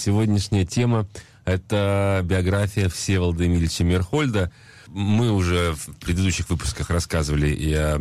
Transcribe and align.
Сегодняшняя 0.00 0.64
тема– 0.64 1.06
это 1.44 2.22
биография 2.24 2.88
Всеволода 2.88 3.44
Емельевича 3.44 3.84
Мерхольда. 3.84 4.50
Мы 4.86 5.30
уже 5.30 5.74
в 5.74 5.94
предыдущих 5.98 6.48
выпусках 6.48 6.88
рассказывали 6.88 7.48
и 7.50 7.74
о 7.74 8.00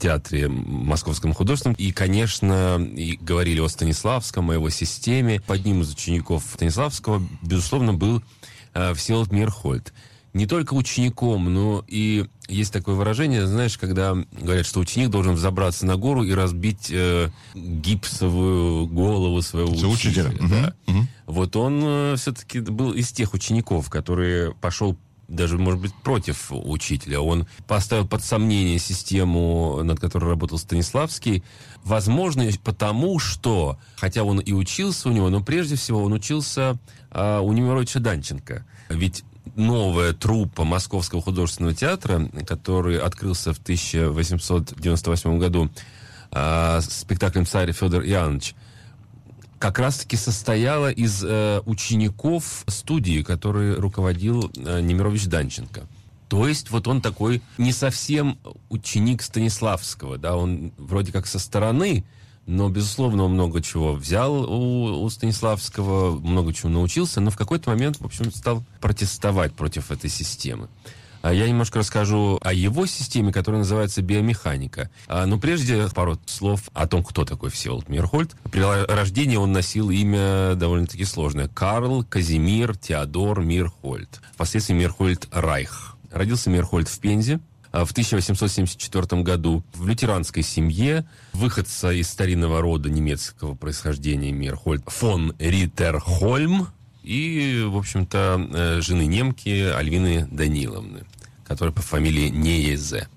театре 0.00 0.48
Московском 0.48 1.34
художественном, 1.34 1.76
и, 1.76 1.92
конечно, 1.92 2.78
и 2.80 3.18
говорили 3.20 3.60
о 3.60 3.68
Станиславском, 3.68 4.48
о 4.48 4.54
его 4.54 4.70
системе. 4.70 5.42
Одним 5.46 5.82
из 5.82 5.92
учеников 5.92 6.42
Станиславского, 6.54 7.22
безусловно, 7.42 7.92
был 7.92 8.22
э, 8.72 8.94
Всеволод 8.94 9.30
Мерхольд 9.30 9.92
не 10.36 10.46
только 10.46 10.74
учеником, 10.74 11.52
но 11.52 11.82
и 11.88 12.26
есть 12.48 12.72
такое 12.72 12.94
выражение, 12.94 13.46
знаешь, 13.46 13.78
когда 13.78 14.14
говорят, 14.32 14.66
что 14.66 14.80
ученик 14.80 15.10
должен 15.10 15.34
взобраться 15.34 15.86
на 15.86 15.96
гору 15.96 16.22
и 16.22 16.32
разбить 16.32 16.90
э, 16.90 17.30
гипсовую 17.54 18.86
голову 18.86 19.42
своего 19.42 19.74
За 19.74 19.88
учителя. 19.88 20.28
учителя 20.28 20.48
да. 20.48 20.92
угу. 20.92 21.06
Вот 21.26 21.56
он 21.56 21.80
э, 21.84 22.14
все-таки 22.16 22.60
был 22.60 22.92
из 22.92 23.10
тех 23.10 23.34
учеников, 23.34 23.90
которые 23.90 24.54
пошел 24.54 24.96
даже, 25.28 25.58
может 25.58 25.80
быть, 25.80 25.92
против 25.92 26.48
учителя. 26.50 27.20
Он 27.20 27.46
поставил 27.66 28.06
под 28.06 28.22
сомнение 28.22 28.78
систему, 28.78 29.82
над 29.82 29.98
которой 29.98 30.26
работал 30.26 30.58
Станиславский. 30.58 31.42
Возможно, 31.82 32.48
потому 32.62 33.18
что, 33.18 33.78
хотя 33.96 34.22
он 34.22 34.38
и 34.38 34.52
учился 34.52 35.08
у 35.08 35.12
него, 35.12 35.28
но 35.30 35.42
прежде 35.42 35.76
всего 35.76 36.02
он 36.02 36.12
учился 36.12 36.78
э, 37.10 37.40
у 37.40 37.52
Немировича 37.52 38.00
Данченко. 38.00 38.64
Ведь 38.88 39.24
новая 39.54 40.12
труппа 40.12 40.64
Московского 40.64 41.22
художественного 41.22 41.74
театра, 41.74 42.28
который 42.46 42.98
открылся 42.98 43.52
в 43.52 43.58
1898 43.58 45.38
году 45.38 45.70
э, 46.32 46.80
спектаклем 46.82 47.46
«Царь 47.46 47.72
Федор 47.72 48.02
Иоаннович», 48.04 48.54
как 49.58 49.78
раз-таки 49.78 50.16
состояла 50.16 50.90
из 50.90 51.24
э, 51.24 51.60
учеников 51.64 52.64
студии, 52.66 53.22
который 53.22 53.74
руководил 53.74 54.50
э, 54.56 54.80
Немирович 54.80 55.26
Данченко. 55.26 55.86
То 56.28 56.48
есть 56.48 56.70
вот 56.70 56.88
он 56.88 57.00
такой 57.00 57.40
не 57.56 57.72
совсем 57.72 58.38
ученик 58.68 59.22
Станиславского, 59.22 60.18
да, 60.18 60.36
он 60.36 60.72
вроде 60.76 61.12
как 61.12 61.26
со 61.26 61.38
стороны, 61.38 62.04
но, 62.46 62.68
безусловно, 62.68 63.24
он 63.24 63.32
много 63.32 63.60
чего 63.60 63.94
взял 63.94 64.32
у, 64.32 65.02
у 65.02 65.10
Станиславского, 65.10 66.18
много 66.18 66.52
чего 66.52 66.70
научился, 66.70 67.20
но 67.20 67.30
в 67.30 67.36
какой-то 67.36 67.70
момент, 67.70 67.98
в 68.00 68.04
общем, 68.04 68.32
стал 68.32 68.64
протестовать 68.80 69.52
против 69.52 69.90
этой 69.90 70.08
системы. 70.08 70.68
А 71.22 71.32
я 71.32 71.48
немножко 71.48 71.80
расскажу 71.80 72.38
о 72.40 72.52
его 72.52 72.86
системе, 72.86 73.32
которая 73.32 73.60
называется 73.60 74.00
биомеханика. 74.00 74.90
А, 75.08 75.26
но 75.26 75.40
прежде 75.40 75.88
пару 75.88 76.20
слов 76.26 76.70
о 76.72 76.86
том, 76.86 77.02
кто 77.02 77.24
такой 77.24 77.50
Всеволод 77.50 77.88
Мирхольд. 77.88 78.36
При 78.52 78.60
рождении 78.60 79.34
он 79.34 79.50
носил 79.50 79.90
имя 79.90 80.54
довольно-таки 80.54 81.04
сложное. 81.04 81.48
Карл 81.48 82.04
Казимир 82.04 82.76
Теодор 82.76 83.40
Мирхольд. 83.40 84.20
Впоследствии 84.34 84.74
Мирхольд 84.74 85.26
Райх. 85.32 85.96
Родился 86.12 86.48
Мирхольд 86.48 86.86
в 86.86 86.98
Пензе 87.00 87.40
в 87.84 87.90
1874 87.90 89.22
году 89.22 89.64
в 89.74 89.86
лютеранской 89.86 90.42
семье 90.42 91.06
выходца 91.32 91.92
из 91.92 92.08
старинного 92.08 92.60
рода 92.60 92.88
немецкого 92.88 93.54
происхождения 93.54 94.32
Мирхольд 94.32 94.84
фон 94.86 95.34
Риттерхольм 95.38 96.68
и, 97.02 97.64
в 97.66 97.76
общем-то, 97.76 98.48
э, 98.52 98.80
жены 98.80 99.06
немки 99.06 99.48
Альвины 99.48 100.26
Даниловны, 100.30 101.04
которая 101.44 101.72
по 101.72 101.82
фамилии 101.82 102.28
Неезе. 102.28 103.08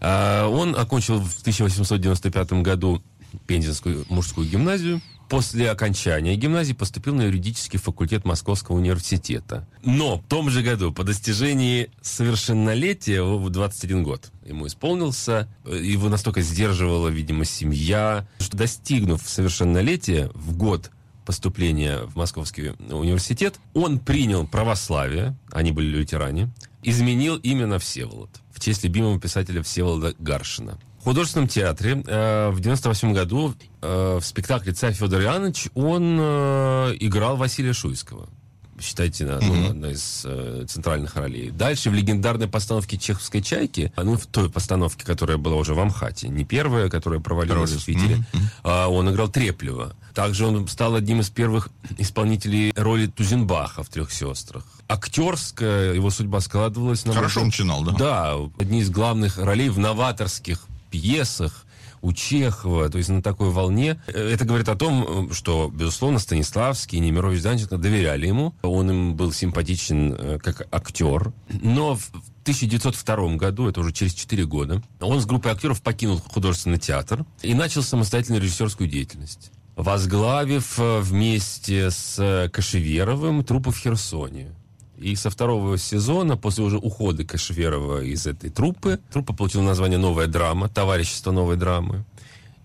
А, 0.00 0.48
он 0.48 0.76
окончил 0.76 1.20
в 1.20 1.40
1895 1.40 2.62
году 2.62 3.02
Пензенскую 3.46 4.04
мужскую 4.08 4.48
гимназию, 4.48 5.00
После 5.28 5.70
окончания 5.70 6.36
гимназии 6.36 6.72
поступил 6.72 7.14
на 7.14 7.22
юридический 7.22 7.80
факультет 7.80 8.24
Московского 8.24 8.76
университета. 8.76 9.66
Но 9.82 10.18
в 10.18 10.24
том 10.28 10.50
же 10.50 10.62
году, 10.62 10.92
по 10.92 11.02
достижении 11.02 11.90
совершеннолетия, 12.00 13.22
в 13.22 13.50
21 13.50 14.04
год 14.04 14.30
ему 14.44 14.68
исполнился, 14.68 15.48
его 15.64 16.08
настолько 16.08 16.42
сдерживала, 16.42 17.08
видимо, 17.08 17.44
семья, 17.44 18.28
что 18.38 18.56
достигнув 18.56 19.20
совершеннолетия 19.26 20.30
в 20.34 20.56
год 20.56 20.92
поступления 21.24 22.02
в 22.04 22.14
Московский 22.16 22.74
университет, 22.88 23.58
он 23.74 23.98
принял 23.98 24.46
православие, 24.46 25.36
они 25.50 25.72
были 25.72 25.88
лютеране, 25.88 26.50
изменил 26.84 27.36
имя 27.36 27.78
Всеволод 27.80 28.30
в 28.52 28.60
честь 28.60 28.84
любимого 28.84 29.20
писателя 29.20 29.62
Всеволода 29.62 30.14
Гаршина 30.20 30.78
художественном 31.06 31.46
театре 31.46 32.02
э, 32.04 32.50
в 32.50 32.60
98 32.60 33.12
году 33.14 33.54
э, 33.80 34.18
в 34.20 34.24
спектакле 34.24 34.72
«Царь 34.72 34.92
Федор 34.92 35.22
Иоаннович» 35.22 35.68
он 35.74 36.18
э, 36.20 36.96
играл 36.98 37.36
Василия 37.36 37.72
Шуйского. 37.72 38.28
Считайте, 38.80 39.24
ну, 39.24 39.38
mm-hmm. 39.38 39.70
одна 39.70 39.90
из 39.92 40.22
э, 40.24 40.64
центральных 40.68 41.14
ролей. 41.14 41.50
Дальше 41.50 41.90
в 41.90 41.94
легендарной 41.94 42.48
постановке 42.48 42.98
«Чеховской 42.98 43.40
чайки», 43.40 43.92
ну, 43.96 44.16
в 44.16 44.26
той 44.26 44.50
постановке, 44.50 45.06
которая 45.06 45.38
была 45.38 45.56
уже 45.56 45.74
в 45.74 45.80
Амхате, 45.80 46.28
не 46.28 46.44
первая, 46.44 46.90
которая 46.90 47.20
провалилась 47.20 47.70
в 47.70 47.84
Питере, 47.84 48.16
mm-hmm. 48.16 48.38
а, 48.64 48.88
он 48.88 49.08
играл 49.08 49.28
Треплева. 49.28 49.94
Также 50.12 50.44
он 50.44 50.66
стал 50.66 50.96
одним 50.96 51.20
из 51.20 51.30
первых 51.30 51.68
исполнителей 51.98 52.72
роли 52.74 53.06
Тузенбаха 53.06 53.84
в 53.84 53.88
«Трех 53.88 54.10
сестрах». 54.12 54.64
Актерская 54.88 55.94
его 55.94 56.10
судьба 56.10 56.40
складывалась... 56.40 57.04
На 57.06 57.14
Хорошо 57.14 57.40
он 57.40 57.46
начинал, 57.46 57.82
да? 57.84 57.92
Да, 57.92 58.34
одни 58.58 58.80
из 58.80 58.90
главных 58.90 59.38
ролей 59.38 59.68
в 59.68 59.78
новаторских 59.78 60.66
пьесах, 61.00 61.66
у 62.02 62.12
Чехова, 62.12 62.88
то 62.88 62.98
есть 62.98 63.10
на 63.10 63.22
такой 63.22 63.50
волне. 63.50 64.00
Это 64.06 64.44
говорит 64.44 64.68
о 64.68 64.76
том, 64.76 65.32
что, 65.32 65.70
безусловно, 65.72 66.18
Станиславский 66.18 66.98
и 66.98 67.00
Немирович 67.00 67.42
Данченко 67.42 67.78
доверяли 67.78 68.26
ему. 68.26 68.54
Он 68.62 68.90
им 68.90 69.16
был 69.16 69.32
симпатичен 69.32 70.14
э, 70.16 70.38
как 70.38 70.68
актер. 70.70 71.32
Но 71.48 71.96
в 71.96 72.10
1902 72.42 73.36
году, 73.36 73.68
это 73.68 73.80
уже 73.80 73.92
через 73.92 74.14
4 74.14 74.46
года, 74.46 74.82
он 75.00 75.20
с 75.20 75.26
группой 75.26 75.50
актеров 75.50 75.82
покинул 75.82 76.18
художественный 76.18 76.78
театр 76.78 77.24
и 77.42 77.54
начал 77.54 77.82
самостоятельную 77.82 78.42
режиссерскую 78.42 78.88
деятельность 78.88 79.50
возглавив 79.76 80.78
э, 80.78 81.00
вместе 81.00 81.90
с 81.90 82.48
Кашеверовым 82.50 83.44
труппу 83.44 83.70
в 83.70 83.76
Херсоне. 83.76 84.54
И 84.98 85.14
со 85.14 85.28
второго 85.28 85.76
сезона, 85.76 86.36
после 86.36 86.64
уже 86.64 86.78
ухода 86.78 87.24
Кашверова 87.24 88.02
из 88.02 88.26
этой 88.26 88.48
труппы, 88.50 88.98
труппа 89.12 89.34
получила 89.34 89.62
название 89.62 89.98
«Новая 89.98 90.26
драма», 90.26 90.68
«Товарищество 90.68 91.32
новой 91.32 91.56
драмы». 91.56 92.04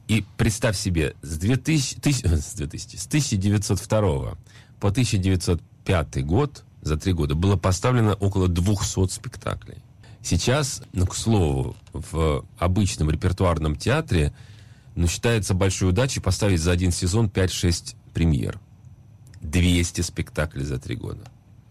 И 0.07 0.23
представь 0.37 0.77
себе, 0.77 1.15
с, 1.21 1.37
2000, 1.37 1.99
тысяч, 1.99 2.25
с, 2.25 2.53
2000, 2.55 2.95
с 2.97 3.07
1902 3.07 4.37
по 4.79 4.89
1905 4.89 6.25
год, 6.25 6.63
за 6.81 6.97
три 6.97 7.13
года, 7.13 7.35
было 7.35 7.57
поставлено 7.57 8.13
около 8.13 8.47
200 8.47 9.09
спектаклей. 9.09 9.77
Сейчас, 10.23 10.83
ну, 10.93 11.07
к 11.07 11.15
слову, 11.15 11.75
в 11.93 12.45
обычном 12.57 13.09
репертуарном 13.09 13.75
театре 13.75 14.33
ну, 14.95 15.07
считается 15.07 15.53
большой 15.53 15.89
удачей 15.89 16.21
поставить 16.21 16.61
за 16.61 16.71
один 16.71 16.91
сезон 16.91 17.27
5-6 17.27 17.95
премьер. 18.13 18.59
200 19.41 20.01
спектаклей 20.01 20.63
за 20.63 20.77
три 20.79 20.95
года. 20.95 21.21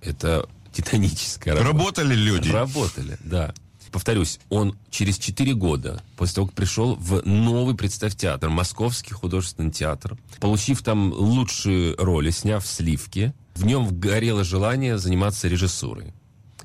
Это 0.03 0.49
титаническая 0.73 1.55
работа. 1.55 1.73
Работали 1.73 2.15
люди? 2.15 2.51
Работали, 2.51 3.19
да. 3.23 3.55
Повторюсь, 3.91 4.39
он 4.51 4.77
через 4.91 5.19
4 5.19 5.53
года, 5.55 6.03
после 6.17 6.37
того, 6.37 6.47
как 6.47 6.55
пришел 6.55 6.95
в 6.95 7.27
новый, 7.27 7.75
представь, 7.75 8.15
театр, 8.15 8.49
Московский 8.49 9.15
художественный 9.15 9.73
театр, 9.73 10.17
получив 10.39 10.83
там 10.83 11.13
лучшие 11.13 11.97
роли, 11.97 12.31
сняв 12.31 12.65
сливки, 12.65 13.35
в 13.57 13.67
нем 13.67 13.89
горело 13.99 14.45
желание 14.45 14.97
заниматься 14.97 15.49
режиссурой. 15.49 16.15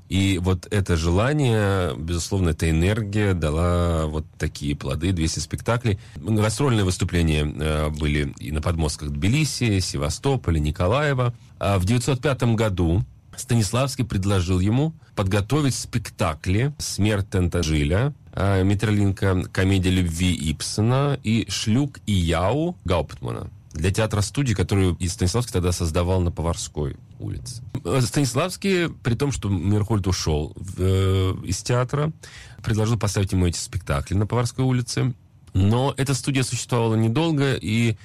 И 0.08 0.38
вот 0.40 0.68
это 0.70 0.96
желание, 0.96 1.96
безусловно, 1.98 2.50
эта 2.50 2.70
энергия 2.70 3.34
дала 3.34 4.06
вот 4.06 4.26
такие 4.38 4.76
плоды, 4.76 5.12
200 5.12 5.40
спектаклей. 5.40 6.00
Гастрольные 6.16 6.86
выступления 6.86 7.44
э, 7.44 7.90
были 7.90 8.32
и 8.40 8.52
на 8.52 8.62
подмостках 8.62 9.10
Тбилиси, 9.10 9.80
Севастополя, 9.80 10.60
Николаева. 10.60 11.34
А 11.58 11.80
в 11.80 11.86
1905 11.86 12.44
году 12.56 13.04
Станиславский 13.38 14.06
предложил 14.06 14.60
ему 14.60 14.94
подготовить 15.16 15.76
спектакли 15.76 16.74
«Смерть 16.78 17.30
Тентажиля», 17.30 18.14
э, 18.34 18.64
Митролинка 18.64 19.44
«Комедия 19.52 19.92
любви» 19.92 20.34
Ипсона 20.52 21.20
и 21.24 21.46
«Шлюк 21.50 22.00
и 22.06 22.14
Яу» 22.14 22.78
Гауптмана 22.86 23.50
для 23.76 23.92
театра-студии, 23.92 24.54
которую 24.54 24.96
и 24.96 25.08
Станиславский 25.08 25.54
тогда 25.54 25.72
создавал 25.72 26.22
на 26.22 26.32
Поварской 26.32 26.96
улице. 27.20 27.62
Э, 27.84 28.02
Станиславский, 28.02 28.90
при 28.90 29.16
том, 29.16 29.32
что 29.32 29.50
Мирхольд 29.50 30.08
ушел 30.08 30.56
э, 30.78 31.34
из 31.44 31.62
театра, 31.62 32.12
предложил 32.64 32.98
поставить 32.98 33.34
ему 33.34 33.48
эти 33.48 33.58
спектакли 33.58 34.16
на 34.16 34.26
Поварской 34.26 34.64
улице. 34.64 35.14
Но 35.54 35.94
эта 35.98 36.14
студия 36.14 36.44
существовала 36.44 36.96
недолго, 36.96 37.56
и 37.56 37.98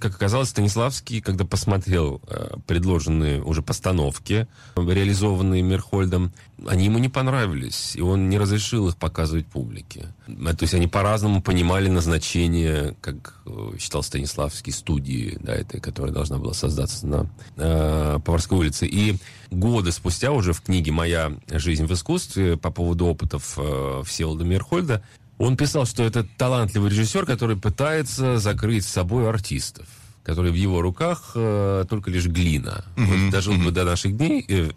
как 0.00 0.14
оказалось, 0.14 0.50
Станиславский, 0.50 1.20
когда 1.20 1.44
посмотрел 1.44 2.20
э, 2.26 2.54
предложенные 2.66 3.42
уже 3.42 3.62
постановки, 3.62 4.46
реализованные 4.76 5.62
Мерхольдом, 5.62 6.32
они 6.66 6.86
ему 6.86 6.98
не 6.98 7.08
понравились, 7.08 7.96
и 7.96 8.00
он 8.00 8.28
не 8.28 8.38
разрешил 8.38 8.88
их 8.88 8.96
показывать 8.96 9.46
публике. 9.46 10.06
То 10.26 10.56
есть 10.60 10.74
они 10.74 10.86
по-разному 10.86 11.42
понимали 11.42 11.88
назначение, 11.88 12.94
как 13.00 13.42
считал 13.78 14.02
Станиславский, 14.02 14.72
студии, 14.72 15.38
да, 15.40 15.54
этой, 15.54 15.80
которая 15.80 16.12
должна 16.12 16.38
была 16.38 16.54
создаться 16.54 17.06
на 17.06 17.26
э, 17.56 18.18
Поварской 18.24 18.58
улице. 18.58 18.86
И 18.86 19.16
годы 19.50 19.92
спустя 19.92 20.32
уже 20.32 20.52
в 20.52 20.60
книге 20.62 20.92
«Моя 20.92 21.32
жизнь 21.50 21.86
в 21.86 21.92
искусстве» 21.92 22.56
по 22.56 22.70
поводу 22.70 23.06
опытов 23.06 23.54
э, 23.56 24.02
Всеволода 24.04 24.44
Мерхольда 24.44 25.02
он 25.42 25.56
писал, 25.56 25.86
что 25.86 26.04
это 26.04 26.24
талантливый 26.38 26.90
режиссер, 26.90 27.26
который 27.26 27.56
пытается 27.56 28.38
закрыть 28.38 28.84
с 28.84 28.90
собой 28.90 29.28
артистов 29.28 29.86
которые 30.24 30.52
в 30.52 30.54
его 30.54 30.80
руках 30.82 31.32
э, 31.34 31.84
только 31.90 32.08
лишь 32.08 32.26
глина. 32.26 32.84
Mm-hmm. 32.94 33.22
Вот 33.24 33.32
дожил 33.32 33.54
бы 33.54 33.72
до 33.72 33.82
наших 33.82 34.16
дней 34.16 34.44
э, 34.46 34.70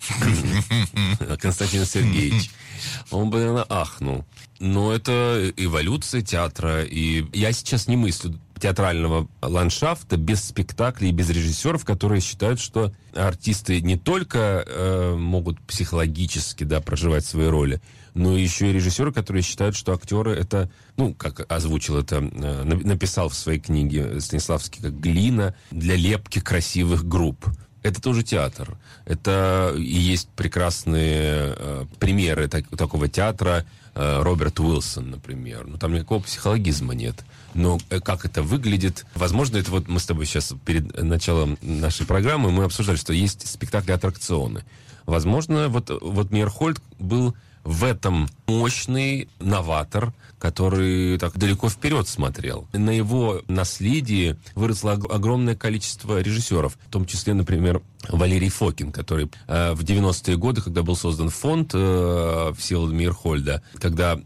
Константин 1.40 1.86
Сергеевич, 1.86 2.50
он 3.12 3.30
бы, 3.30 3.38
наверное, 3.38 3.66
ахнул. 3.70 4.26
Но 4.60 4.92
это 4.92 5.54
эволюция 5.56 6.24
театра, 6.24 6.84
и 6.84 7.28
я 7.32 7.52
сейчас 7.52 7.88
не 7.88 7.96
мыслю 7.96 8.40
театрального 8.60 9.28
ландшафта 9.44 10.18
без 10.18 10.44
спектаклей, 10.44 11.12
без 11.12 11.30
режиссеров, 11.30 11.86
которые 11.86 12.22
считают, 12.22 12.60
что 12.60 12.92
артисты 13.14 13.82
не 13.82 13.98
только 13.98 14.64
э, 14.66 15.16
могут 15.16 15.60
психологически 15.62 16.64
да, 16.64 16.82
проживать 16.82 17.24
свои 17.24 17.48
роли, 17.48 17.82
но 18.16 18.36
еще 18.38 18.70
и 18.70 18.74
режиссеры, 18.74 19.14
которые 19.14 19.44
считают, 19.44 19.76
что 19.76 19.94
актеры 19.94 20.32
это, 20.32 20.72
ну, 20.98 21.14
как 21.14 21.52
озвучил 21.52 21.98
это, 21.98 22.18
э, 22.18 22.64
написал 22.64 23.30
в 23.30 23.36
своей 23.36 23.60
книге 23.60 24.20
Станиславский, 24.20 24.82
как 24.82 25.00
глина 25.00 25.54
для 25.70 25.96
лепки 25.96 26.40
красивых 26.40 27.08
групп. 27.08 27.46
Это 27.84 28.02
тоже 28.02 28.24
театр. 28.24 28.80
Это 29.06 29.76
и 29.78 29.84
есть 29.84 30.30
прекрасные 30.30 31.54
э, 31.56 31.86
примеры 32.00 32.48
так, 32.48 32.68
такого 32.70 33.08
театра. 33.08 33.64
Э, 33.94 34.24
Роберт 34.24 34.60
Уилсон, 34.60 35.12
например. 35.12 35.68
Ну, 35.68 35.78
там 35.78 35.94
никакого 35.94 36.24
психологизма 36.24 36.96
нет. 36.96 37.24
Но 37.54 37.78
э, 37.92 38.00
как 38.00 38.26
это 38.26 38.42
выглядит? 38.42 39.06
Возможно, 39.14 39.58
это 39.58 39.70
вот 39.70 39.88
мы 39.88 40.00
с 40.00 40.06
тобой 40.06 40.26
сейчас 40.26 40.54
перед 40.66 41.02
началом 41.02 41.60
нашей 41.62 42.08
программы 42.08 42.50
мы 42.50 42.64
обсуждали, 42.64 42.98
что 42.98 43.14
есть 43.14 43.48
спектакли-аттракционы. 43.48 44.64
Возможно, 45.06 45.70
вот, 45.70 45.92
вот 46.02 46.32
Мейерхольд 46.32 46.82
был 46.98 47.36
в 47.66 47.84
этом 47.84 48.30
мощный 48.48 49.28
новатор, 49.40 50.14
который 50.40 51.18
так 51.18 51.38
далеко 51.38 51.68
вперед 51.70 52.08
смотрел. 52.08 52.68
На 52.72 52.92
его 52.92 53.42
наследии 53.48 54.38
выросло 54.54 54.94
огромное 54.94 55.56
количество 55.56 56.22
режиссеров, 56.22 56.78
в 56.88 56.92
том 56.92 57.06
числе, 57.06 57.34
например, 57.34 57.82
Валерий 58.08 58.50
Фокин, 58.50 58.92
который 58.92 59.32
э, 59.48 59.74
в 59.74 59.82
90-е 59.84 60.38
годы, 60.38 60.62
когда 60.62 60.84
был 60.84 60.96
создан 60.96 61.30
фонд 61.30 61.72
э, 61.74 62.54
Всеволода 62.56 62.94
Мирхольда, 62.94 63.64
когда 63.80 64.20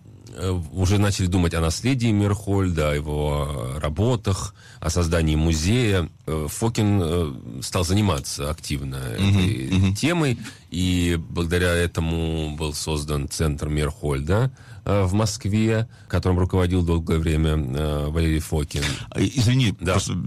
уже 0.72 0.98
начали 0.98 1.28
думать 1.28 1.54
о 1.54 1.62
наследии 1.62 2.12
Мирхольда, 2.12 2.92
о 2.92 2.96
его 2.96 3.76
работах, 3.78 4.56
о 4.80 4.90
создании 4.90 5.36
музея. 5.36 6.10
Э, 6.26 6.48
Фокин 6.50 7.02
э, 7.02 7.62
стал 7.62 7.84
заниматься 7.84 8.50
активно 8.50 8.96
uh-huh, 8.96 9.30
этой 9.30 9.70
uh-huh. 9.70 9.96
темой, 9.96 10.40
и 10.72 11.20
благодаря 11.30 11.74
этому 11.74 12.56
был 12.56 12.74
создан 12.74 13.28
центр 13.30 13.68
Мирхольда 13.70 14.52
в 14.86 15.14
Москве, 15.14 15.88
которым 16.08 16.40
руководил 16.40 16.82
долгое 16.82 17.20
время 17.20 18.10
Валерий 18.10 18.40
Фокин. 18.40 18.82
Извини, 19.16 19.76
да. 19.80 19.94
просто, 19.94 20.18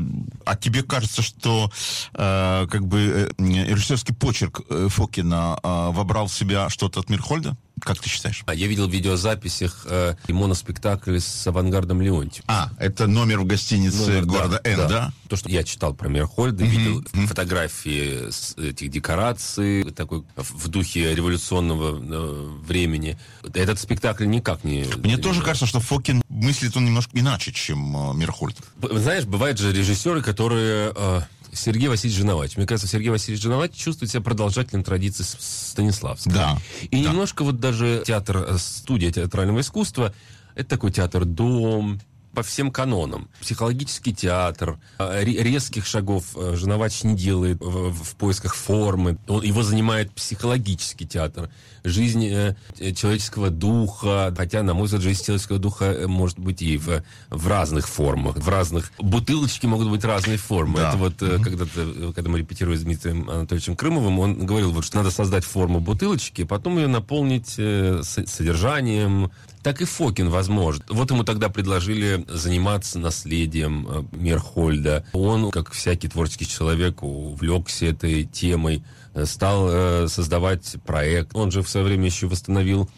а 0.44 0.56
тебе 0.56 0.84
кажется, 0.84 1.22
что 1.22 1.70
э, 2.14 2.66
как 2.70 2.86
бы 2.86 3.32
режиссерский 3.38 4.14
почерк 4.14 4.60
Фокина 4.68 5.58
э, 5.60 5.90
вобрал 5.92 6.28
в 6.28 6.32
себя 6.32 6.68
что-то 6.68 7.00
от 7.00 7.08
Мирхольда? 7.08 7.56
Как 7.84 7.98
ты 7.98 8.08
считаешь? 8.08 8.42
А 8.46 8.54
я 8.54 8.66
видел 8.68 8.88
в 8.88 8.92
видеозаписях 8.92 9.86
э, 9.88 10.14
моноспектакль 10.28 11.18
с 11.18 11.46
авангардом 11.46 12.00
Леонтьев. 12.00 12.44
А, 12.46 12.70
это 12.78 13.06
номер 13.06 13.40
в 13.40 13.46
гостинице 13.46 14.06
номер, 14.06 14.24
города 14.24 14.60
да, 14.62 14.70
Н, 14.70 14.76
да. 14.76 14.88
да? 14.88 15.12
То, 15.28 15.36
что 15.36 15.48
я 15.48 15.64
читал 15.64 15.92
про 15.94 16.08
Мерхольда, 16.08 16.62
mm-hmm. 16.62 16.68
видел 16.68 17.00
mm-hmm. 17.00 17.26
фотографии 17.26 18.30
с 18.30 18.56
этих 18.56 18.90
декораций, 18.90 19.90
такой 19.92 20.24
в 20.36 20.68
духе 20.68 21.14
революционного 21.14 21.98
э, 21.98 22.48
времени. 22.64 23.18
Этот 23.52 23.80
спектакль 23.80 24.26
никак 24.26 24.62
не... 24.62 24.84
Мне 24.98 25.16
не, 25.16 25.20
тоже 25.20 25.40
не, 25.40 25.44
кажется, 25.44 25.66
что 25.66 25.80
Фокин 25.80 26.22
мыслит 26.28 26.76
он 26.76 26.84
немножко 26.84 27.18
иначе, 27.18 27.52
чем 27.52 28.12
э, 28.12 28.14
Мерхольд. 28.14 28.56
Знаешь, 28.80 29.24
бывают 29.24 29.58
же 29.58 29.72
режиссеры, 29.72 30.22
которые... 30.22 30.92
Э, 30.94 31.22
Сергей 31.52 31.88
Васильевич 31.88 32.18
Женовач. 32.18 32.56
Мне 32.56 32.66
кажется, 32.66 32.88
Сергей 32.88 33.10
Васильевич 33.10 33.42
Женовач 33.42 33.72
чувствует 33.74 34.10
себя 34.10 34.22
продолжателем 34.22 34.82
традиции 34.82 35.24
Станиславского. 35.24 36.34
Да. 36.34 36.58
И 36.82 36.88
да. 36.88 37.10
немножко 37.10 37.44
вот 37.44 37.60
даже 37.60 38.02
театр, 38.06 38.44
э, 38.48 38.58
студия 38.58 39.12
театрального 39.12 39.60
искусства, 39.60 40.14
это 40.54 40.68
такой 40.68 40.92
театр-дом, 40.92 42.00
по 42.34 42.42
всем 42.42 42.70
канонам. 42.70 43.28
Психологический 43.40 44.14
театр, 44.14 44.78
э, 44.98 45.24
резких 45.24 45.86
шагов 45.86 46.24
э, 46.34 46.54
Женовач 46.56 47.04
не 47.04 47.14
делает 47.14 47.58
в, 47.60 47.92
в 47.92 48.16
поисках 48.16 48.54
формы. 48.54 49.18
Он, 49.28 49.42
его 49.42 49.62
занимает 49.62 50.12
психологический 50.12 51.06
театр. 51.06 51.50
Жизнь 51.84 52.26
э, 52.26 52.54
человеческого 52.94 53.50
духа, 53.50 54.34
хотя, 54.36 54.62
на 54.62 54.74
мой 54.74 54.84
взгляд, 54.84 55.02
жизнь 55.02 55.24
человеческого 55.24 55.58
духа 55.58 56.04
может 56.06 56.38
быть 56.38 56.62
и 56.62 56.78
в, 56.78 57.02
в 57.28 57.48
разных 57.48 57.88
формах, 57.88 58.36
в 58.36 58.48
разных... 58.48 58.92
Бутылочки 58.98 59.66
могут 59.66 59.90
быть 59.90 60.04
разной 60.04 60.36
формы. 60.36 60.78
Да. 60.78 60.88
Это 60.90 60.98
вот 60.98 61.14
mm-hmm. 61.14 61.42
когда, 61.42 62.12
когда 62.12 62.30
мы 62.30 62.38
репетировали 62.38 62.76
с 62.76 62.82
Дмитрием 62.82 63.28
Анатольевичем 63.28 63.76
Крымовым, 63.76 64.18
он 64.18 64.46
говорил, 64.46 64.72
вот, 64.72 64.84
что 64.84 64.98
надо 64.98 65.10
создать 65.10 65.44
форму 65.44 65.80
бутылочки, 65.80 66.44
потом 66.44 66.78
ее 66.78 66.86
наполнить 66.86 67.54
э, 67.58 68.02
содержанием, 68.02 69.30
так 69.62 69.80
и 69.80 69.84
Фокин 69.84 70.28
возможно. 70.28 70.84
Вот 70.88 71.10
ему 71.10 71.24
тогда 71.24 71.48
предложили 71.48 72.24
заниматься 72.28 72.98
наследием 72.98 73.86
э, 73.88 74.04
Мерхольда. 74.12 75.04
Он, 75.12 75.50
как 75.50 75.72
всякий 75.72 76.08
творческий 76.08 76.46
человек, 76.46 77.02
увлекся 77.02 77.86
этой 77.86 78.24
темой, 78.24 78.82
э, 79.14 79.24
стал 79.24 79.68
э, 79.70 80.08
создавать 80.08 80.76
проект. 80.84 81.34
Он 81.34 81.50
же 81.50 81.62
в 81.62 81.68
свое 81.68 81.86
время 81.86 82.06
еще 82.06 82.26
восстановил 82.26 82.90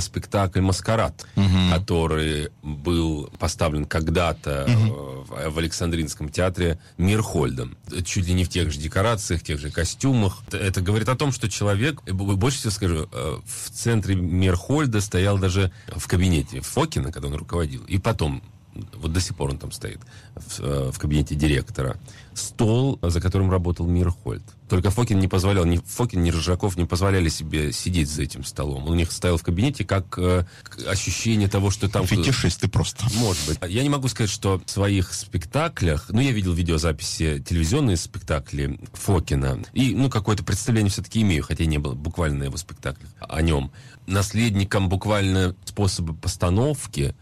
спектакль 0.00 0.60
«Маскарад», 0.60 1.26
угу. 1.36 1.46
который 1.72 2.50
был 2.62 3.30
поставлен 3.38 3.84
когда-то 3.84 4.66
угу. 4.68 5.24
в, 5.28 5.50
в 5.50 5.58
Александринском 5.58 6.28
театре 6.28 6.78
Мирхольдом. 6.96 7.76
Чуть 8.04 8.26
ли 8.26 8.34
не 8.34 8.44
в 8.44 8.48
тех 8.48 8.70
же 8.70 8.78
декорациях, 8.78 9.42
тех 9.42 9.58
же 9.58 9.70
костюмах. 9.70 10.42
Это 10.52 10.80
говорит 10.80 11.08
о 11.08 11.16
том, 11.16 11.32
что 11.32 11.48
человек, 11.48 12.02
больше 12.04 12.58
всего 12.58 12.70
скажу, 12.70 13.08
в 13.44 13.70
центре 13.70 14.14
Мирхольда 14.14 15.00
стоял 15.00 15.38
даже 15.38 15.72
в 15.88 16.06
кабинете 16.06 16.60
Фокина, 16.60 17.12
когда 17.12 17.28
он 17.28 17.34
руководил, 17.34 17.84
и 17.84 17.98
потом 17.98 18.42
вот 18.94 19.12
до 19.12 19.20
сих 19.20 19.36
пор 19.36 19.50
он 19.50 19.58
там 19.58 19.72
стоит, 19.72 20.00
в, 20.34 20.60
э, 20.60 20.90
в 20.92 20.98
кабинете 20.98 21.34
директора, 21.34 21.96
стол, 22.34 22.98
за 23.02 23.20
которым 23.20 23.50
работал 23.50 23.86
Мирхольд. 23.86 24.42
Только 24.68 24.90
Фокин 24.90 25.18
не 25.18 25.28
позволял, 25.28 25.64
ни 25.64 25.78
Фокин, 25.78 26.22
ни 26.22 26.30
Рыжаков 26.30 26.76
не 26.76 26.84
позволяли 26.84 27.28
себе 27.28 27.72
сидеть 27.72 28.08
за 28.08 28.22
этим 28.22 28.44
столом. 28.44 28.84
Он 28.84 28.92
у 28.92 28.94
них 28.94 29.10
стоял 29.12 29.36
в 29.38 29.42
кабинете 29.42 29.84
как 29.84 30.18
э, 30.18 30.44
ощущение 30.86 31.48
того, 31.48 31.70
что 31.70 31.88
там... 31.88 32.06
Фетишисты 32.06 32.68
просто. 32.68 33.06
Может 33.14 33.46
быть. 33.48 33.58
Я 33.68 33.82
не 33.82 33.88
могу 33.88 34.08
сказать, 34.08 34.30
что 34.30 34.60
в 34.64 34.70
своих 34.70 35.14
спектаклях, 35.14 36.06
ну, 36.10 36.20
я 36.20 36.32
видел 36.32 36.52
видеозаписи, 36.52 37.42
телевизионные 37.46 37.96
спектакли 37.96 38.78
Фокина, 38.92 39.62
и, 39.72 39.94
ну, 39.94 40.10
какое-то 40.10 40.44
представление 40.44 40.90
все-таки 40.90 41.22
имею, 41.22 41.44
хотя 41.44 41.64
не 41.64 41.78
было 41.78 41.94
буквально 41.94 42.40
на 42.40 42.44
его 42.44 42.56
спектаклях 42.56 43.10
о 43.20 43.40
нем. 43.40 43.72
Наследником 44.06 44.88
буквально 44.88 45.56
способа 45.64 46.14
постановки 46.14 47.14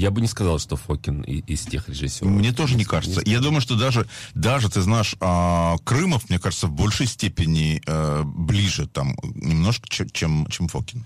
я 0.00 0.10
бы 0.10 0.20
не 0.22 0.26
сказал, 0.26 0.58
что 0.58 0.76
Фокин 0.76 1.20
из 1.22 1.60
тех 1.60 1.88
режиссеров. 1.88 2.32
Мне 2.32 2.52
тоже 2.52 2.74
не 2.74 2.84
кажется. 2.84 3.20
Я 3.24 3.40
думаю, 3.40 3.60
что 3.60 3.76
даже, 3.76 4.06
даже 4.34 4.70
ты 4.70 4.80
знаешь, 4.80 5.14
а, 5.20 5.76
Крымов, 5.84 6.30
мне 6.30 6.38
кажется, 6.38 6.66
в 6.68 6.72
большей 6.72 7.06
степени 7.06 7.82
э, 7.86 8.22
ближе 8.24 8.86
там 8.86 9.14
немножко, 9.22 9.88
чем, 10.10 10.46
чем 10.46 10.68
Фокин. 10.68 11.04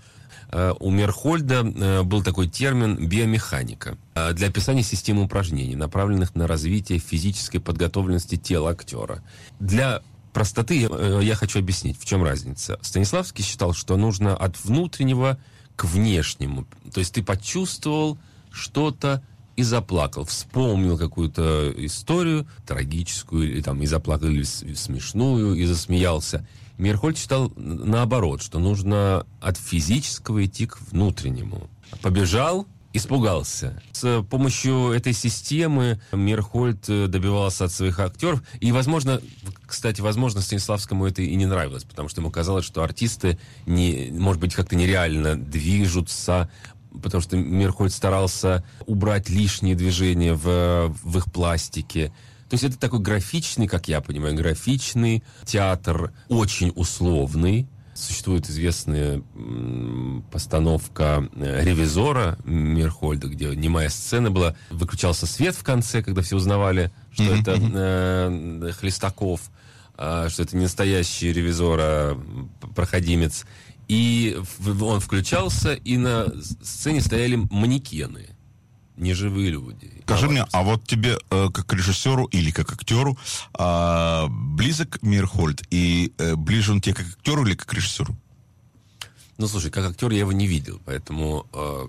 Э, 0.49 0.73
у 0.79 0.91
Мерхольда 0.91 1.65
э, 1.65 2.03
был 2.03 2.23
такой 2.23 2.47
термин 2.47 3.07
биомеханика 3.07 3.97
для 4.33 4.47
описания 4.47 4.83
системы 4.83 5.23
упражнений, 5.23 5.75
направленных 5.75 6.33
на 6.35 6.47
развитие 6.47 6.99
физической 6.99 7.59
подготовленности 7.59 8.37
тела 8.37 8.71
актера. 8.71 9.21
Для 9.59 10.01
простоты 10.31 10.87
я 11.21 11.35
хочу 11.35 11.59
объяснить, 11.59 11.99
в 11.99 12.05
чем 12.05 12.23
разница. 12.23 12.79
Станиславский 12.81 13.43
считал, 13.43 13.73
что 13.73 13.97
нужно 13.97 14.37
от 14.37 14.63
внутреннего 14.63 15.37
к 15.75 15.83
внешнему. 15.83 16.65
То 16.93 17.01
есть 17.01 17.13
ты 17.13 17.23
почувствовал 17.23 18.17
что-то 18.55 19.21
и 19.55 19.63
заплакал, 19.63 20.25
вспомнил 20.25 20.97
какую-то 20.97 21.73
историю 21.77 22.47
трагическую, 22.65 23.51
или 23.51 23.61
там 23.61 23.81
и 23.81 23.85
заплакал, 23.85 24.27
или 24.27 24.43
смешную, 24.43 25.55
и 25.55 25.65
засмеялся. 25.65 26.45
Мирхольд 26.77 27.17
читал 27.17 27.53
наоборот, 27.55 28.41
что 28.41 28.59
нужно 28.59 29.25
от 29.39 29.57
физического 29.57 30.43
идти 30.45 30.65
к 30.65 30.81
внутреннему. 30.91 31.69
Побежал, 32.01 32.67
испугался. 32.97 33.81
С 33.91 34.23
помощью 34.23 34.91
этой 34.91 35.13
системы 35.13 36.01
Мирхольд 36.11 36.89
э, 36.89 37.07
добивался 37.07 37.65
от 37.65 37.71
своих 37.71 37.99
актеров. 37.99 38.41
И, 38.59 38.71
возможно, 38.71 39.21
кстати, 39.65 40.01
возможно, 40.01 40.41
Станиславскому 40.41 41.05
это 41.05 41.21
и 41.21 41.35
не 41.35 41.45
нравилось, 41.45 41.83
потому 41.83 42.09
что 42.09 42.21
ему 42.21 42.31
казалось, 42.31 42.65
что 42.65 42.83
артисты, 42.83 43.37
не, 43.65 44.09
может 44.11 44.41
быть, 44.41 44.53
как-то 44.53 44.75
нереально 44.75 45.35
движутся, 45.35 46.49
потому 47.01 47.21
что 47.21 47.37
Мирхольд 47.37 47.93
старался 47.93 48.63
убрать 48.85 49.29
лишние 49.29 49.75
движения 49.75 50.33
в, 50.33 50.95
в 51.03 51.17
их 51.17 51.31
пластике. 51.31 52.13
То 52.49 52.53
есть 52.53 52.63
это 52.63 52.77
такой 52.77 52.99
графичный, 52.99 53.67
как 53.67 53.87
я 53.87 54.01
понимаю, 54.01 54.35
графичный 54.35 55.23
театр, 55.45 56.13
очень 56.29 56.71
условный, 56.75 57.67
Существует 57.95 58.49
известная 58.49 59.23
постановка 60.29 61.29
э, 61.33 61.63
«Ревизора» 61.63 62.37
Мирхольда, 62.43 63.29
где 63.29 63.55
немая 63.55 63.87
сцена 63.87 64.29
была. 64.29 64.53
Выключался 64.69 65.25
свет 65.25 65.55
в 65.55 65.63
конце, 65.63 66.03
когда 66.03 66.21
все 66.21 66.35
узнавали, 66.35 66.91
что 67.13 67.23
mm-hmm. 67.23 67.41
это 67.41 68.67
э, 68.67 68.71
Хлестаков, 68.73 69.39
э, 69.97 70.27
что 70.29 70.43
это 70.43 70.57
не 70.57 70.63
настоящий 70.63 71.31
ревизор, 71.31 71.79
а 71.81 72.21
проходимец. 72.75 73.45
И 73.87 74.37
он 74.81 74.99
включался, 74.99 75.73
и 75.73 75.97
на 75.97 76.27
сцене 76.41 77.01
стояли 77.01 77.35
манекены 77.49 78.35
неживые 78.97 79.49
люди. 79.49 79.91
Скажи 80.03 80.29
мне, 80.29 80.45
а 80.51 80.63
вот 80.63 80.85
тебе 80.87 81.17
э, 81.29 81.49
как 81.53 81.73
режиссеру 81.73 82.25
или 82.25 82.51
как 82.51 82.71
актеру 82.71 83.17
э, 83.57 84.25
близок 84.29 85.01
Мирхольд? 85.01 85.63
И 85.69 86.13
э, 86.17 86.35
ближе 86.35 86.71
он 86.71 86.81
тебе 86.81 86.95
как 86.95 87.07
актеру 87.07 87.45
или 87.45 87.55
как 87.55 87.73
режиссеру? 87.73 88.15
Ну, 89.37 89.47
слушай, 89.47 89.69
как 89.69 89.89
актер 89.89 90.11
я 90.11 90.19
его 90.19 90.31
не 90.31 90.47
видел, 90.47 90.81
поэтому... 90.85 91.45
Э, 91.53 91.87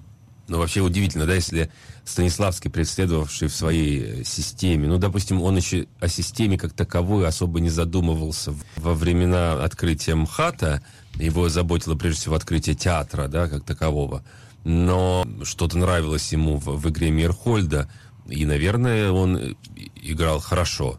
ну, 0.48 0.58
вообще 0.58 0.80
удивительно, 0.80 1.26
да, 1.26 1.34
если 1.34 1.72
Станиславский, 2.04 2.70
преследовавший 2.70 3.48
в 3.48 3.54
своей 3.54 4.24
системе, 4.24 4.86
ну, 4.86 4.96
допустим, 4.96 5.42
он 5.42 5.56
еще 5.56 5.86
о 5.98 6.06
системе 6.06 6.56
как 6.56 6.72
таковой 6.72 7.26
особо 7.26 7.58
не 7.58 7.68
задумывался 7.68 8.54
во 8.76 8.94
времена 8.94 9.64
открытия 9.64 10.14
МХАТа, 10.14 10.82
его 11.18 11.48
заботило 11.48 11.94
прежде 11.94 12.20
всего 12.20 12.34
открытие 12.34 12.76
театра, 12.76 13.28
да, 13.28 13.48
как 13.48 13.64
такового 13.64 14.22
но 14.66 15.24
что-то 15.44 15.78
нравилось 15.78 16.32
ему 16.32 16.56
в, 16.56 16.64
в 16.64 16.90
игре 16.90 17.12
Мирхольда, 17.12 17.88
и, 18.26 18.44
наверное, 18.44 19.12
он 19.12 19.56
играл 19.94 20.40
хорошо. 20.40 20.98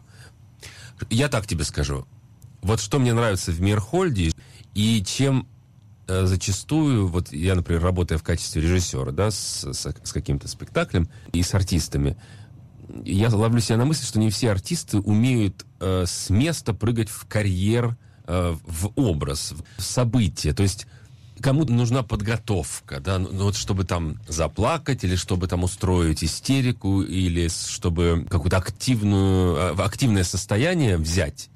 Я 1.10 1.28
так 1.28 1.46
тебе 1.46 1.64
скажу. 1.64 2.06
Вот 2.62 2.80
что 2.80 2.98
мне 2.98 3.12
нравится 3.12 3.52
в 3.52 3.60
Мирхольде, 3.60 4.32
и 4.72 5.04
чем 5.04 5.46
э, 6.06 6.24
зачастую, 6.24 7.08
вот 7.08 7.30
я, 7.30 7.54
например, 7.54 7.82
работая 7.82 8.16
в 8.16 8.22
качестве 8.22 8.62
режиссера, 8.62 9.12
да, 9.12 9.30
с, 9.30 9.70
с, 9.70 9.94
с 10.02 10.12
каким-то 10.14 10.48
спектаклем 10.48 11.06
и 11.34 11.42
с 11.42 11.52
артистами, 11.52 12.16
я 13.04 13.28
ловлю 13.28 13.60
себя 13.60 13.76
на 13.76 13.84
мысли, 13.84 14.06
что 14.06 14.18
не 14.18 14.30
все 14.30 14.50
артисты 14.50 14.98
умеют 14.98 15.66
э, 15.80 16.04
с 16.06 16.30
места 16.30 16.72
прыгать 16.72 17.10
в 17.10 17.26
карьер, 17.26 17.88
э, 17.88 18.07
в 18.28 18.92
образ, 18.94 19.54
в 19.78 19.82
событие. 19.82 20.52
То 20.52 20.62
есть 20.62 20.86
кому-то 21.40 21.72
нужна 21.72 22.02
подготовка, 22.02 23.00
да, 23.00 23.18
ну, 23.18 23.44
вот 23.44 23.56
чтобы 23.56 23.84
там 23.84 24.20
заплакать, 24.28 25.04
или 25.04 25.16
чтобы 25.16 25.46
там 25.48 25.64
устроить 25.64 26.24
истерику, 26.24 27.02
или 27.02 27.48
чтобы 27.48 28.26
какое-то 28.28 28.58
активную, 28.58 29.56
а, 29.56 29.84
активное 29.84 30.24
состояние 30.24 30.96
взять. 30.96 31.50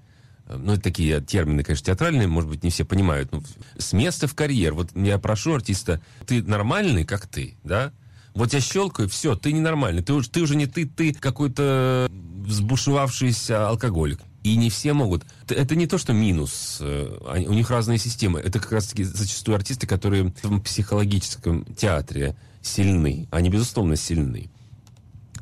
Ну, 0.48 0.72
это 0.74 0.82
такие 0.82 1.20
термины, 1.20 1.62
конечно, 1.62 1.86
театральные, 1.86 2.26
может 2.26 2.50
быть, 2.50 2.64
не 2.64 2.70
все 2.70 2.84
понимают. 2.84 3.32
Ну, 3.32 3.42
с 3.78 3.92
места 3.92 4.26
в 4.26 4.34
карьер. 4.34 4.74
Вот 4.74 4.90
я 4.94 5.18
прошу 5.18 5.54
артиста, 5.54 6.00
ты 6.26 6.42
нормальный, 6.42 7.04
как 7.04 7.26
ты, 7.26 7.56
да? 7.64 7.92
Вот 8.34 8.52
я 8.52 8.60
щелкаю, 8.60 9.08
все, 9.08 9.34
ты 9.34 9.52
ненормальный. 9.52 10.02
Ты, 10.02 10.20
ты 10.22 10.40
уже 10.40 10.56
не 10.56 10.66
ты, 10.66 10.86
ты 10.86 11.14
какой-то 11.14 12.08
взбушевавшийся 12.10 13.68
алкоголик. 13.68 14.20
И 14.42 14.56
не 14.56 14.70
все 14.70 14.92
могут. 14.92 15.25
Это 15.49 15.76
не 15.76 15.87
то, 15.87 15.99
что 15.99 16.12
минус. 16.12 16.78
Э, 16.80 17.44
у 17.46 17.52
них 17.52 17.70
разные 17.70 17.99
системы. 17.99 18.40
Это 18.40 18.58
как 18.58 18.72
раз-таки 18.72 19.04
зачастую 19.04 19.54
артисты, 19.54 19.87
которые 19.87 20.32
в 20.42 20.61
психологическом 20.61 21.64
театре 21.76 22.34
сильны. 22.61 23.28
Они, 23.30 23.50
безусловно, 23.50 23.96
сильны. 23.96 24.50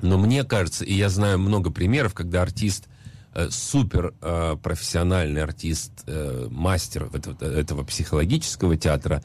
Но 0.02 0.18
мне 0.18 0.44
кажется, 0.44 0.84
и 0.84 0.92
я 0.92 1.08
знаю 1.08 1.38
много 1.38 1.70
примеров, 1.70 2.12
когда 2.12 2.42
артист 2.42 2.88
э, 3.34 3.48
супер 3.50 4.12
э, 4.20 4.56
профессиональный 4.62 5.42
артист, 5.42 6.04
мастер 6.50 7.08
этого, 7.12 7.42
этого 7.42 7.84
психологического 7.84 8.76
театра, 8.76 9.22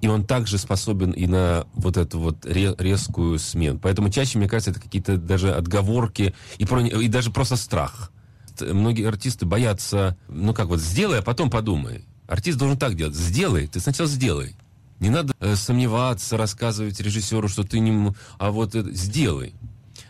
и 0.00 0.08
он 0.08 0.24
также 0.24 0.56
способен 0.58 1.10
и 1.10 1.26
на 1.26 1.66
вот 1.74 1.96
эту 1.96 2.18
вот 2.18 2.46
резкую 2.46 3.38
смену. 3.38 3.78
Поэтому 3.78 4.10
чаще, 4.10 4.38
мне 4.38 4.48
кажется, 4.48 4.70
это 4.70 4.80
какие-то 4.80 5.18
даже 5.18 5.52
отговорки 5.52 6.34
и, 6.56 6.64
про, 6.64 6.80
и 6.80 7.08
даже 7.08 7.30
просто 7.30 7.56
страх 7.56 8.12
многие 8.60 9.06
артисты 9.06 9.46
боятся, 9.46 10.16
ну 10.28 10.54
как 10.54 10.68
вот, 10.68 10.80
сделай, 10.80 11.20
а 11.20 11.22
потом 11.22 11.50
подумай. 11.50 12.04
Артист 12.26 12.58
должен 12.58 12.78
так 12.78 12.94
делать. 12.94 13.14
Сделай, 13.14 13.66
ты 13.66 13.80
сначала 13.80 14.08
сделай. 14.08 14.54
Не 15.00 15.10
надо 15.10 15.34
э, 15.40 15.54
сомневаться, 15.56 16.36
рассказывать 16.36 17.00
режиссеру, 17.00 17.48
что 17.48 17.64
ты 17.64 17.78
не... 17.78 18.14
А 18.38 18.50
вот 18.50 18.74
это, 18.74 18.92
сделай. 18.92 19.54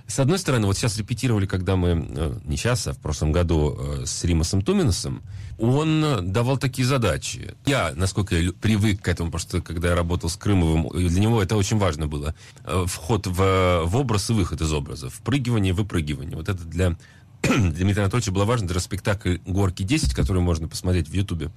С 0.09 0.19
одной 0.19 0.39
стороны, 0.39 0.67
вот 0.67 0.77
сейчас 0.77 0.97
репетировали, 0.97 1.45
когда 1.45 1.77
мы, 1.77 1.89
э, 1.89 2.39
не 2.45 2.57
сейчас, 2.57 2.87
а 2.87 2.95
в 2.95 2.99
прошлом 2.99 3.31
году 3.31 3.77
э, 3.79 4.07
с 4.07 4.25
Римасом 4.25 4.63
Туминосом, 4.63 5.23
он 5.59 6.33
давал 6.33 6.57
такие 6.57 6.89
задачи. 6.89 7.55
Я, 7.67 7.93
насколько 7.95 8.35
я 8.35 8.53
привык 8.53 9.03
к 9.03 9.09
этому, 9.09 9.31
потому 9.31 9.47
что 9.47 9.61
когда 9.61 9.89
я 9.89 9.95
работал 9.95 10.31
с 10.31 10.37
Крымовым, 10.37 10.89
для 10.89 11.21
него 11.21 11.43
это 11.43 11.57
очень 11.57 11.77
важно 11.77 12.07
было. 12.07 12.35
Э, 12.65 12.87
вход 12.89 13.27
в, 13.27 13.83
в 13.85 13.97
образ 13.97 14.31
и 14.31 14.33
выход 14.33 14.63
из 14.63 14.73
образа. 14.73 15.11
Впрыгивание, 15.11 15.75
выпрыгивание. 15.75 16.37
Вот 16.37 16.49
это 16.49 16.65
для 16.65 16.97
Дмитрия 17.43 18.03
Анатольевича 18.03 18.33
было 18.33 18.45
важно, 18.45 18.69
даже 18.69 18.81
спектакль 18.81 19.39
«Горки 19.47 19.83
10», 19.83 20.15
который 20.15 20.43
можно 20.43 20.69
посмотреть 20.69 21.09
в 21.09 21.13
Ютубе. 21.13 21.51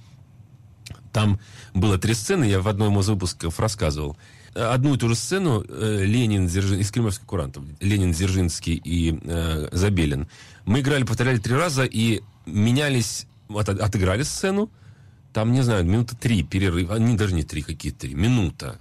Там 1.12 1.38
было 1.74 1.98
три 1.98 2.14
сцены, 2.14 2.44
я 2.44 2.60
в 2.60 2.68
одном 2.68 2.98
из 2.98 3.08
выпусков 3.08 3.60
рассказывал. 3.60 4.16
Одну 4.54 4.94
и 4.94 4.98
ту 4.98 5.08
же 5.08 5.14
сцену 5.14 5.64
э, 5.66 6.04
Ленин, 6.04 6.46
Дзержин, 6.46 6.78
из 6.78 6.90
Кремлевских 6.90 7.26
курантов, 7.26 7.64
Ленин, 7.80 8.12
Дзержинский 8.12 8.74
и 8.74 9.18
э, 9.22 9.68
Забелин. 9.72 10.28
Мы 10.66 10.80
играли, 10.80 11.04
повторяли 11.04 11.38
три 11.38 11.54
раза 11.54 11.84
и 11.84 12.22
менялись, 12.44 13.26
от, 13.48 13.68
отыграли 13.68 14.22
сцену, 14.22 14.70
там, 15.32 15.52
не 15.52 15.62
знаю, 15.62 15.84
минуты 15.84 16.16
три 16.16 16.42
перерыв, 16.42 16.90
они 16.90 17.16
даже 17.16 17.34
не 17.34 17.44
три, 17.44 17.62
какие 17.62 17.92
три, 17.92 18.14
минута 18.14 18.78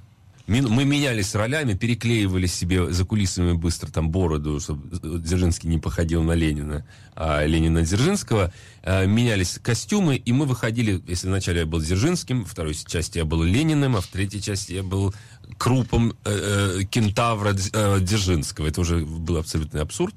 мы 0.48 0.86
менялись 0.86 1.36
ролями, 1.36 1.74
переклеивали 1.74 2.48
себе 2.48 2.92
за 2.92 3.06
кулисами 3.06 3.54
быстро 3.54 3.92
там 3.92 4.10
бороду, 4.10 4.60
чтобы 4.60 5.20
Дзержинский 5.20 5.70
не 5.70 5.78
походил 5.78 6.24
на 6.24 6.34
Ленина, 6.34 6.86
а 7.16 7.46
Ленин 7.46 7.74
на 7.74 7.84
Дзержинского. 7.84 8.54
Э, 8.84 9.06
менялись 9.06 9.60
костюмы, 9.62 10.16
и 10.16 10.34
мы 10.34 10.46
выходили, 10.46 11.02
если 11.08 11.28
вначале 11.28 11.62
я 11.62 11.66
был 11.66 11.80
Дзержинским, 11.80 12.44
во 12.44 12.50
второй 12.50 12.74
части 12.74 13.20
я 13.20 13.26
был 13.26 13.44
Лениным, 13.44 13.96
а 13.96 14.02
в 14.02 14.08
третьей 14.08 14.42
части 14.42 14.74
я 14.74 14.84
был 14.84 15.14
крупом 15.58 16.14
э, 16.26 16.80
э, 16.80 16.84
кентавра 16.86 17.54
э, 17.54 18.00
Дзержинского. 18.02 18.68
Это 18.68 18.82
уже 18.82 19.06
был 19.06 19.38
абсолютный 19.38 19.82
абсурд. 19.82 20.16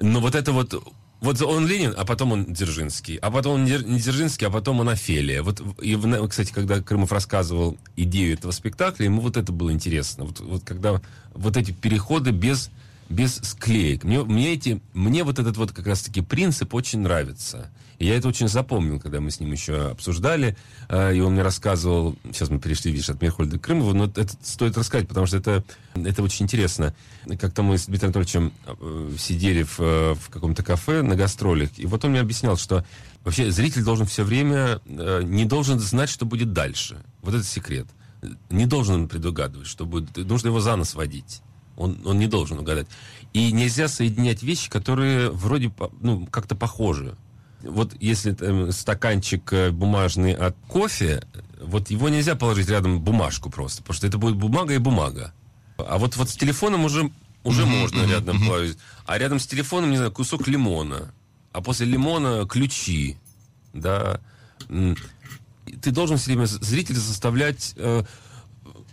Но 0.00 0.20
вот 0.20 0.34
это 0.34 0.52
вот 0.52 0.74
вот 1.20 1.42
он 1.42 1.66
Ленин, 1.66 1.94
а 1.96 2.04
потом 2.06 2.32
он 2.32 2.52
Дзержинский, 2.52 3.16
а 3.16 3.30
потом 3.30 3.54
он 3.54 3.64
не 3.64 3.98
Дзержинский, 3.98 4.46
а 4.46 4.50
потом 4.50 4.80
он 4.80 4.88
Офелия. 4.88 5.42
Вот, 5.42 5.60
и, 5.82 5.98
кстати, 6.28 6.50
когда 6.50 6.80
Крымов 6.80 7.12
рассказывал 7.12 7.76
идею 7.96 8.34
этого 8.34 8.52
спектакля, 8.52 9.04
ему 9.04 9.20
вот 9.20 9.36
это 9.36 9.52
было 9.52 9.70
интересно. 9.70 10.24
Вот, 10.24 10.40
вот 10.40 10.62
когда 10.64 11.00
вот 11.34 11.56
эти 11.58 11.72
переходы 11.72 12.30
без, 12.30 12.70
без 13.10 13.36
склеек. 13.36 14.04
Мне, 14.04 14.24
мне, 14.24 14.54
эти, 14.54 14.80
мне 14.94 15.22
вот 15.22 15.38
этот 15.38 15.58
вот 15.58 15.72
как 15.72 15.86
раз-таки 15.86 16.22
принцип 16.22 16.72
очень 16.74 17.00
нравится. 17.00 17.70
Я 18.00 18.16
это 18.16 18.28
очень 18.28 18.48
запомнил, 18.48 18.98
когда 18.98 19.20
мы 19.20 19.30
с 19.30 19.40
ним 19.40 19.52
еще 19.52 19.90
обсуждали, 19.90 20.56
э, 20.88 21.14
и 21.14 21.20
он 21.20 21.34
мне 21.34 21.42
рассказывал, 21.42 22.16
сейчас 22.24 22.48
мы 22.48 22.58
перешли, 22.58 22.90
видишь, 22.90 23.10
от 23.10 23.20
Мирхольда 23.20 23.58
к 23.58 23.62
Крымову, 23.62 23.92
но 23.92 24.06
это 24.06 24.26
стоит 24.42 24.78
рассказать, 24.78 25.06
потому 25.06 25.26
что 25.26 25.36
это, 25.36 25.62
это 25.94 26.22
очень 26.22 26.44
интересно. 26.46 26.94
Как-то 27.38 27.62
мы 27.62 27.76
с 27.76 27.84
Дмитрием 27.84 28.08
Анатольевичем 28.08 28.54
э, 28.64 29.10
сидели 29.18 29.64
в, 29.64 29.80
э, 29.80 30.14
в 30.14 30.30
каком-то 30.30 30.62
кафе 30.62 31.02
на 31.02 31.14
гастролях, 31.14 31.78
и 31.78 31.84
вот 31.84 32.02
он 32.02 32.12
мне 32.12 32.20
объяснял, 32.20 32.56
что 32.56 32.86
вообще 33.22 33.50
зритель 33.50 33.84
должен 33.84 34.06
все 34.06 34.24
время, 34.24 34.80
не 34.86 35.44
должен 35.44 35.78
знать, 35.78 36.08
что 36.08 36.24
будет 36.24 36.54
дальше. 36.54 37.04
Вот 37.20 37.34
это 37.34 37.44
секрет. 37.44 37.86
Не 38.48 38.64
должен 38.64 38.94
он 38.94 39.08
предугадывать, 39.08 39.68
что 39.68 39.84
будет. 39.84 40.16
Нужно 40.16 40.48
его 40.48 40.60
за 40.60 40.74
нос 40.76 40.94
водить. 40.94 41.42
Он, 41.76 42.00
он 42.06 42.18
не 42.18 42.28
должен 42.28 42.58
угадать. 42.58 42.86
И 43.34 43.52
нельзя 43.52 43.88
соединять 43.88 44.42
вещи, 44.42 44.70
которые 44.70 45.30
вроде 45.30 45.70
ну, 46.00 46.26
как-то 46.26 46.54
похожи 46.56 47.14
вот 47.62 47.94
если 48.00 48.32
там, 48.32 48.72
стаканчик 48.72 49.52
э, 49.52 49.70
бумажный 49.70 50.32
от 50.32 50.56
кофе, 50.68 51.22
вот 51.60 51.90
его 51.90 52.08
нельзя 52.08 52.34
положить 52.34 52.68
рядом 52.68 53.00
бумажку 53.00 53.50
просто, 53.50 53.82
потому 53.82 53.96
что 53.96 54.06
это 54.06 54.18
будет 54.18 54.36
бумага 54.36 54.74
и 54.74 54.78
бумага. 54.78 55.32
А 55.76 55.98
вот, 55.98 56.16
вот 56.16 56.30
с 56.30 56.36
телефоном 56.36 56.84
уже, 56.84 57.10
уже 57.44 57.62
mm-hmm, 57.62 57.66
можно 57.66 57.98
mm-hmm, 58.00 58.10
рядом 58.10 58.36
mm-hmm. 58.36 58.46
положить. 58.46 58.78
А 59.06 59.18
рядом 59.18 59.38
с 59.38 59.46
телефоном, 59.46 59.90
не 59.90 59.96
знаю, 59.96 60.12
кусок 60.12 60.48
лимона. 60.48 61.12
А 61.52 61.60
после 61.60 61.86
лимона 61.86 62.46
ключи. 62.46 63.16
Да. 63.72 64.20
Ты 64.68 65.90
должен 65.90 66.16
все 66.16 66.26
время 66.26 66.46
зрителя 66.46 66.96
заставлять 66.96 67.74
э, 67.76 68.04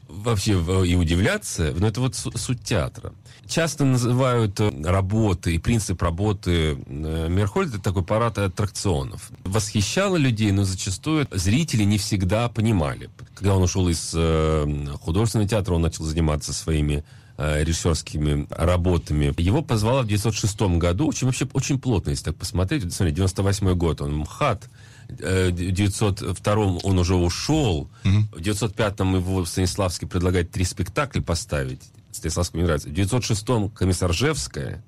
вообще 0.07 0.53
и 0.85 0.95
удивляться, 0.95 1.73
но 1.77 1.87
это 1.87 2.01
вот 2.01 2.15
суть 2.15 2.63
театра. 2.63 3.13
Часто 3.47 3.85
называют 3.85 4.59
э, 4.59 4.71
работы 4.83 5.55
и 5.55 5.57
принцип 5.57 6.01
работы 6.01 6.77
э, 6.85 7.27
Мерхольда 7.29 7.79
такой 7.79 8.03
парад 8.03 8.37
аттракционов. 8.37 9.31
Восхищало 9.45 10.17
людей, 10.17 10.51
но 10.51 10.65
зачастую 10.65 11.27
зрители 11.31 11.83
не 11.83 11.97
всегда 11.97 12.49
понимали. 12.49 13.09
Когда 13.35 13.55
он 13.55 13.63
ушел 13.63 13.87
из 13.87 14.11
э, 14.13 14.85
художественного 15.01 15.49
театра, 15.49 15.75
он 15.75 15.81
начал 15.81 16.03
заниматься 16.03 16.53
своими 16.53 17.03
режиссерскими 17.37 18.47
работами. 18.49 19.31
Его 19.39 19.61
позвала 19.61 20.01
в 20.01 20.07
906 20.07 20.59
году, 20.79 21.05
очень, 21.05 21.27
вообще 21.27 21.47
очень 21.53 21.79
плотно, 21.79 22.09
если 22.09 22.25
так 22.25 22.35
посмотреть. 22.35 22.91
Смотри, 22.91 23.13
98 23.13 23.75
год, 23.75 24.01
он 24.01 24.17
МХАТ, 24.17 24.67
902 25.09 26.55
он 26.55 26.99
уже 26.99 27.15
ушел, 27.15 27.89
угу. 28.03 28.19
в 28.31 28.41
905 28.41 28.99
его 28.99 29.45
Станиславский 29.45 30.07
предлагает 30.07 30.51
три 30.51 30.65
спектакля 30.65 31.21
поставить. 31.21 31.81
Станиславскому 32.11 32.61
не 32.61 32.65
нравится. 32.65 32.89
В 32.89 32.93
906-м 32.93 33.69
комиссар 33.69 34.13
Жевская 34.13 34.83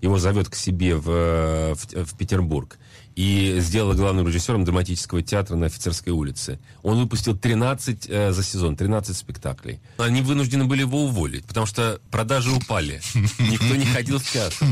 его 0.00 0.18
зовет 0.18 0.48
к 0.48 0.54
себе 0.54 0.96
в, 0.96 1.74
в, 1.74 2.04
в 2.04 2.16
Петербург 2.16 2.78
и 3.16 3.58
сделала 3.60 3.94
главным 3.94 4.26
режиссером 4.28 4.64
драматического 4.64 5.22
театра 5.22 5.56
на 5.56 5.66
Офицерской 5.66 6.12
улице. 6.12 6.58
Он 6.82 6.98
выпустил 6.98 7.36
13 7.36 8.06
э, 8.08 8.32
за 8.32 8.42
сезон, 8.42 8.76
13 8.76 9.16
спектаклей. 9.16 9.80
Они 9.98 10.22
вынуждены 10.22 10.64
были 10.64 10.80
его 10.80 11.04
уволить, 11.04 11.44
потому 11.44 11.66
что 11.66 12.00
продажи 12.10 12.50
упали. 12.50 13.00
Никто 13.38 13.76
не 13.76 13.84
ходил 13.84 14.18
в 14.18 14.30
театр. 14.30 14.66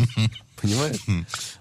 Понимаешь? 0.60 0.96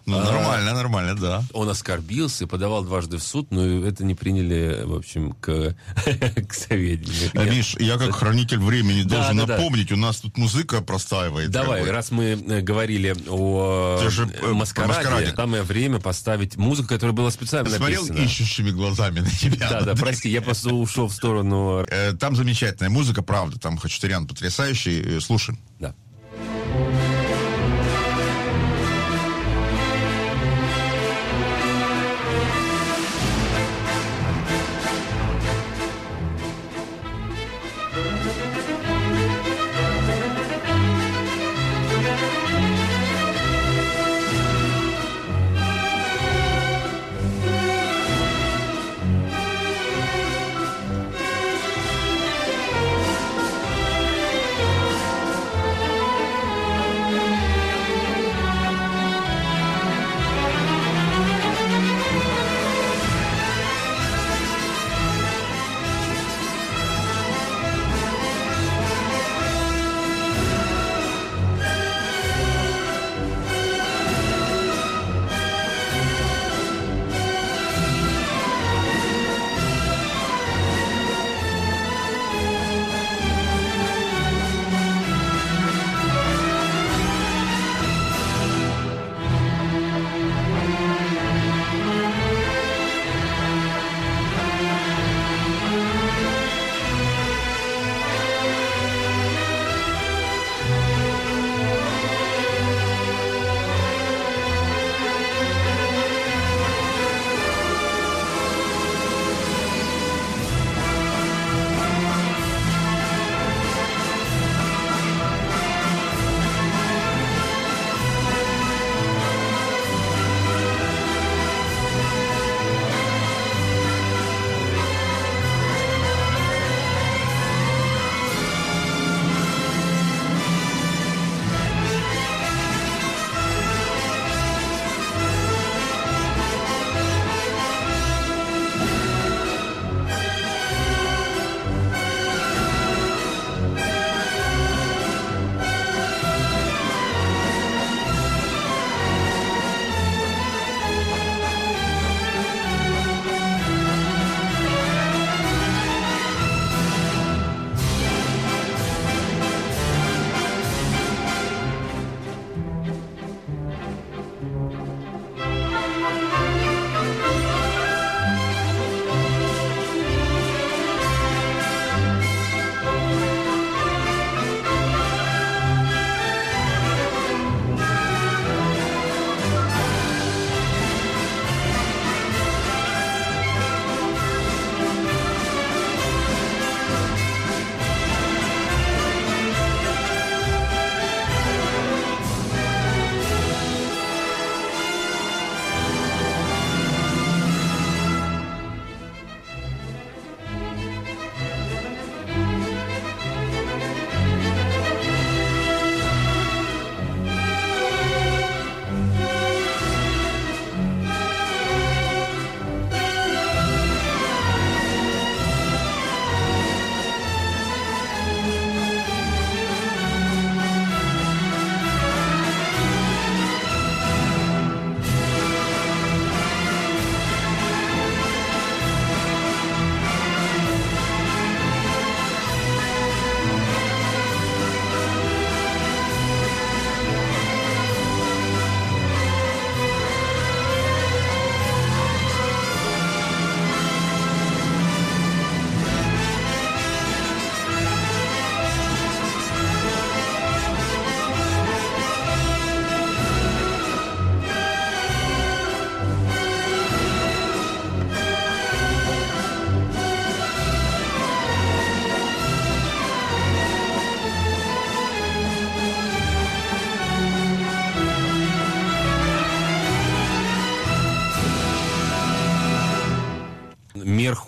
Ну, 0.06 0.18
а, 0.18 0.24
нормально, 0.24 0.74
нормально, 0.74 1.16
да. 1.16 1.44
Он 1.54 1.70
оскорбился, 1.70 2.48
подавал 2.48 2.84
дважды 2.84 3.18
в 3.18 3.24
суд, 3.24 3.52
но 3.52 3.86
это 3.86 4.04
не 4.04 4.16
приняли, 4.16 4.84
в 4.86 4.96
общем, 4.96 5.34
к, 5.34 5.76
к 6.48 6.54
сведению. 6.54 7.32
А, 7.36 7.44
Миш, 7.44 7.76
я 7.80 7.98
как 7.98 8.16
хранитель 8.16 8.60
времени 8.60 9.04
должен 9.04 9.38
напомнить, 9.38 9.92
у 9.92 9.98
нас 9.98 10.18
тут 10.18 10.38
музыка 10.38 10.82
простаивает. 10.82 11.52
Давай, 11.52 11.90
раз 11.90 12.12
мы 12.12 12.26
э, 12.26 12.62
говорили 12.62 13.16
о 13.28 14.00
э, 14.02 14.54
маскараде, 14.54 15.34
самое 15.36 15.64
время 15.64 16.00
поставить 16.00 16.58
музыку, 16.58 16.90
которая 16.90 17.14
была 17.14 17.32
специально 17.32 17.70
Смотрел 17.70 18.04
написана. 18.04 18.26
ищущими 18.26 18.72
глазами 18.72 19.20
на 19.20 19.30
тебя. 19.30 19.70
Да, 19.70 19.82
да, 19.82 19.96
прости, 19.96 20.30
я 20.30 20.42
просто 20.42 20.74
ушел 20.74 21.08
в 21.08 21.14
сторону. 21.14 21.86
Э, 21.90 22.14
там 22.14 22.36
замечательная 22.36 22.90
музыка, 22.90 23.22
правда, 23.22 23.60
там 23.60 23.78
Хачатурян 23.78 24.28
потрясающий. 24.28 25.20
Слушаем. 25.20 25.60
Да. 25.80 25.94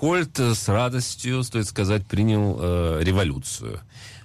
Мерхольд 0.09 0.39
с 0.39 0.67
радостью, 0.67 1.43
стоит 1.43 1.67
сказать, 1.67 2.03
принял 2.07 2.57
э, 2.59 2.99
революцию. 3.03 3.79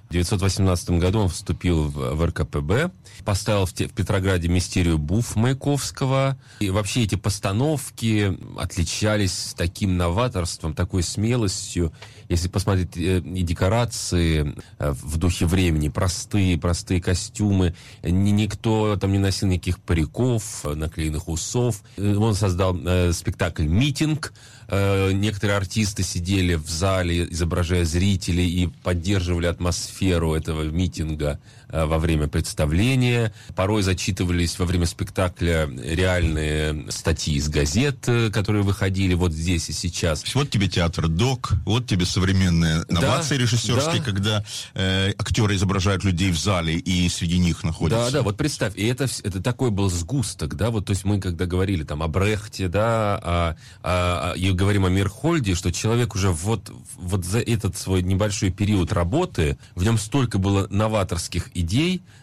В 0.04 0.16
1918 0.16 0.90
году 0.92 1.20
он 1.20 1.28
вступил 1.28 1.88
в, 1.88 2.14
в 2.14 2.24
РКПБ, 2.24 2.90
поставил 3.24 3.66
в, 3.66 3.72
в 3.72 3.92
Петрограде 3.92 4.48
мистерию 4.48 4.96
Буф 4.96 5.36
Маяковского. 5.36 6.38
И 6.60 6.70
вообще 6.70 7.02
эти 7.02 7.16
постановки 7.16 8.34
отличались 8.58 9.54
таким 9.56 9.98
новаторством, 9.98 10.72
такой 10.72 11.02
смелостью. 11.02 11.92
Если 12.30 12.48
посмотреть 12.48 12.96
э, 12.96 13.18
и 13.18 13.42
декорации 13.42 14.54
э, 14.78 14.90
в 14.92 15.18
духе 15.18 15.44
времени, 15.44 15.90
простые, 15.90 16.56
простые 16.56 17.02
костюмы. 17.02 17.74
Ни, 18.02 18.30
никто 18.30 18.96
там 18.96 19.12
не 19.12 19.18
носил 19.18 19.48
никаких 19.48 19.80
париков, 19.80 20.64
наклеенных 20.64 21.28
усов. 21.28 21.82
Он 21.98 22.34
создал 22.34 22.74
э, 22.74 23.12
спектакль 23.12 23.66
«Митинг», 23.66 24.32
Э, 24.68 25.12
некоторые 25.12 25.56
артисты 25.56 26.02
сидели 26.02 26.54
в 26.54 26.68
зале, 26.68 27.26
изображая 27.30 27.84
зрителей 27.84 28.48
и 28.48 28.66
поддерживали 28.66 29.46
атмосферу 29.46 30.34
этого 30.34 30.62
митинга 30.62 31.40
во 31.86 31.98
время 31.98 32.28
представления. 32.28 33.32
Порой 33.54 33.82
зачитывались 33.82 34.58
во 34.58 34.64
время 34.64 34.86
спектакля 34.86 35.68
реальные 35.68 36.90
статьи 36.90 37.34
из 37.34 37.48
газет, 37.48 38.08
э, 38.08 38.30
которые 38.30 38.62
выходили 38.62 39.14
вот 39.14 39.32
здесь 39.32 39.68
и 39.68 39.72
сейчас. 39.72 40.24
Вот 40.34 40.50
тебе 40.50 40.68
театр 40.68 41.08
док, 41.08 41.52
вот 41.64 41.86
тебе 41.86 42.06
современные 42.06 42.84
новации 42.88 43.36
да, 43.36 43.42
режиссерские, 43.42 43.98
да. 43.98 44.04
когда 44.04 44.44
э, 44.74 45.12
актеры 45.18 45.56
изображают 45.56 46.04
людей 46.04 46.30
в 46.30 46.38
зале 46.38 46.76
и 46.76 47.08
среди 47.08 47.38
них 47.38 47.64
находятся. 47.64 48.06
Да, 48.06 48.18
да, 48.18 48.22
вот 48.22 48.36
представь, 48.36 48.76
и 48.76 48.86
это, 48.86 49.06
это 49.22 49.42
такой 49.42 49.70
был 49.70 49.90
сгусток, 49.90 50.56
да, 50.56 50.70
вот 50.70 50.86
то 50.86 50.90
есть 50.90 51.04
мы 51.04 51.20
когда 51.20 51.46
говорили 51.46 51.84
там 51.84 52.02
о 52.02 52.08
Брехте, 52.08 52.68
да, 52.68 53.18
о, 53.22 53.56
о, 53.82 54.32
о 54.32 54.52
говорим 54.54 54.84
о 54.86 54.88
Мирхольде, 54.88 55.54
что 55.54 55.72
человек 55.72 56.14
уже 56.14 56.30
вот, 56.30 56.70
вот 56.96 57.24
за 57.24 57.40
этот 57.40 57.76
свой 57.76 58.02
небольшой 58.02 58.50
период 58.50 58.92
работы, 58.92 59.58
в 59.74 59.84
нем 59.84 59.98
столько 59.98 60.38
было 60.38 60.66
новаторских 60.70 61.50
идей, 61.54 61.63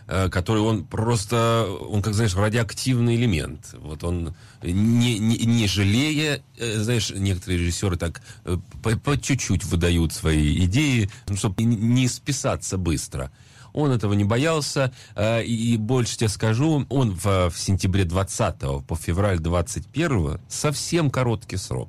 э, 0.07 0.29
которые 0.29 0.63
он 0.63 0.85
просто, 0.85 1.67
он, 1.89 2.01
как 2.01 2.13
знаешь, 2.13 2.35
радиоактивный 2.35 3.15
элемент. 3.15 3.73
Вот 3.73 4.03
он, 4.03 4.33
не, 4.61 5.19
не, 5.19 5.37
не 5.37 5.67
жалея, 5.67 6.41
э, 6.57 6.79
знаешь, 6.79 7.11
некоторые 7.11 7.59
режиссеры 7.59 7.97
так 7.97 8.21
э, 8.45 8.57
по, 8.83 8.97
по 8.97 9.17
чуть-чуть 9.19 9.65
выдают 9.65 10.13
свои 10.13 10.63
идеи, 10.65 11.09
ну, 11.27 11.35
чтобы 11.35 11.63
не 11.63 12.07
списаться 12.07 12.77
быстро. 12.77 13.31
Он 13.73 13.91
этого 13.91 14.13
не 14.13 14.25
боялся. 14.25 14.91
И 15.17 15.77
больше 15.79 16.17
тебе 16.17 16.27
скажу, 16.27 16.85
он 16.89 17.11
в, 17.11 17.49
в 17.49 17.57
сентябре 17.57 18.03
20 18.03 18.85
по 18.85 18.95
февраль 18.97 19.39
21 19.39 20.41
совсем 20.49 21.09
короткий 21.09 21.55
срок. 21.55 21.87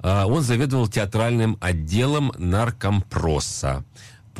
Он 0.00 0.40
заведовал 0.42 0.86
театральным 0.86 1.58
отделом 1.60 2.32
наркомпроса 2.38 3.84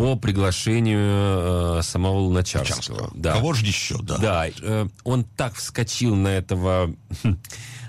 по 0.00 0.16
приглашению 0.16 1.78
э, 1.78 1.82
самого 1.82 2.18
Луначарского. 2.20 3.10
Да. 3.14 3.34
Кого 3.34 3.52
же 3.52 3.66
еще, 3.66 3.98
да. 4.02 4.18
Да, 4.18 4.48
э, 4.48 4.88
он 5.04 5.24
так 5.24 5.54
вскочил 5.54 6.16
на 6.16 6.28
этого 6.28 6.94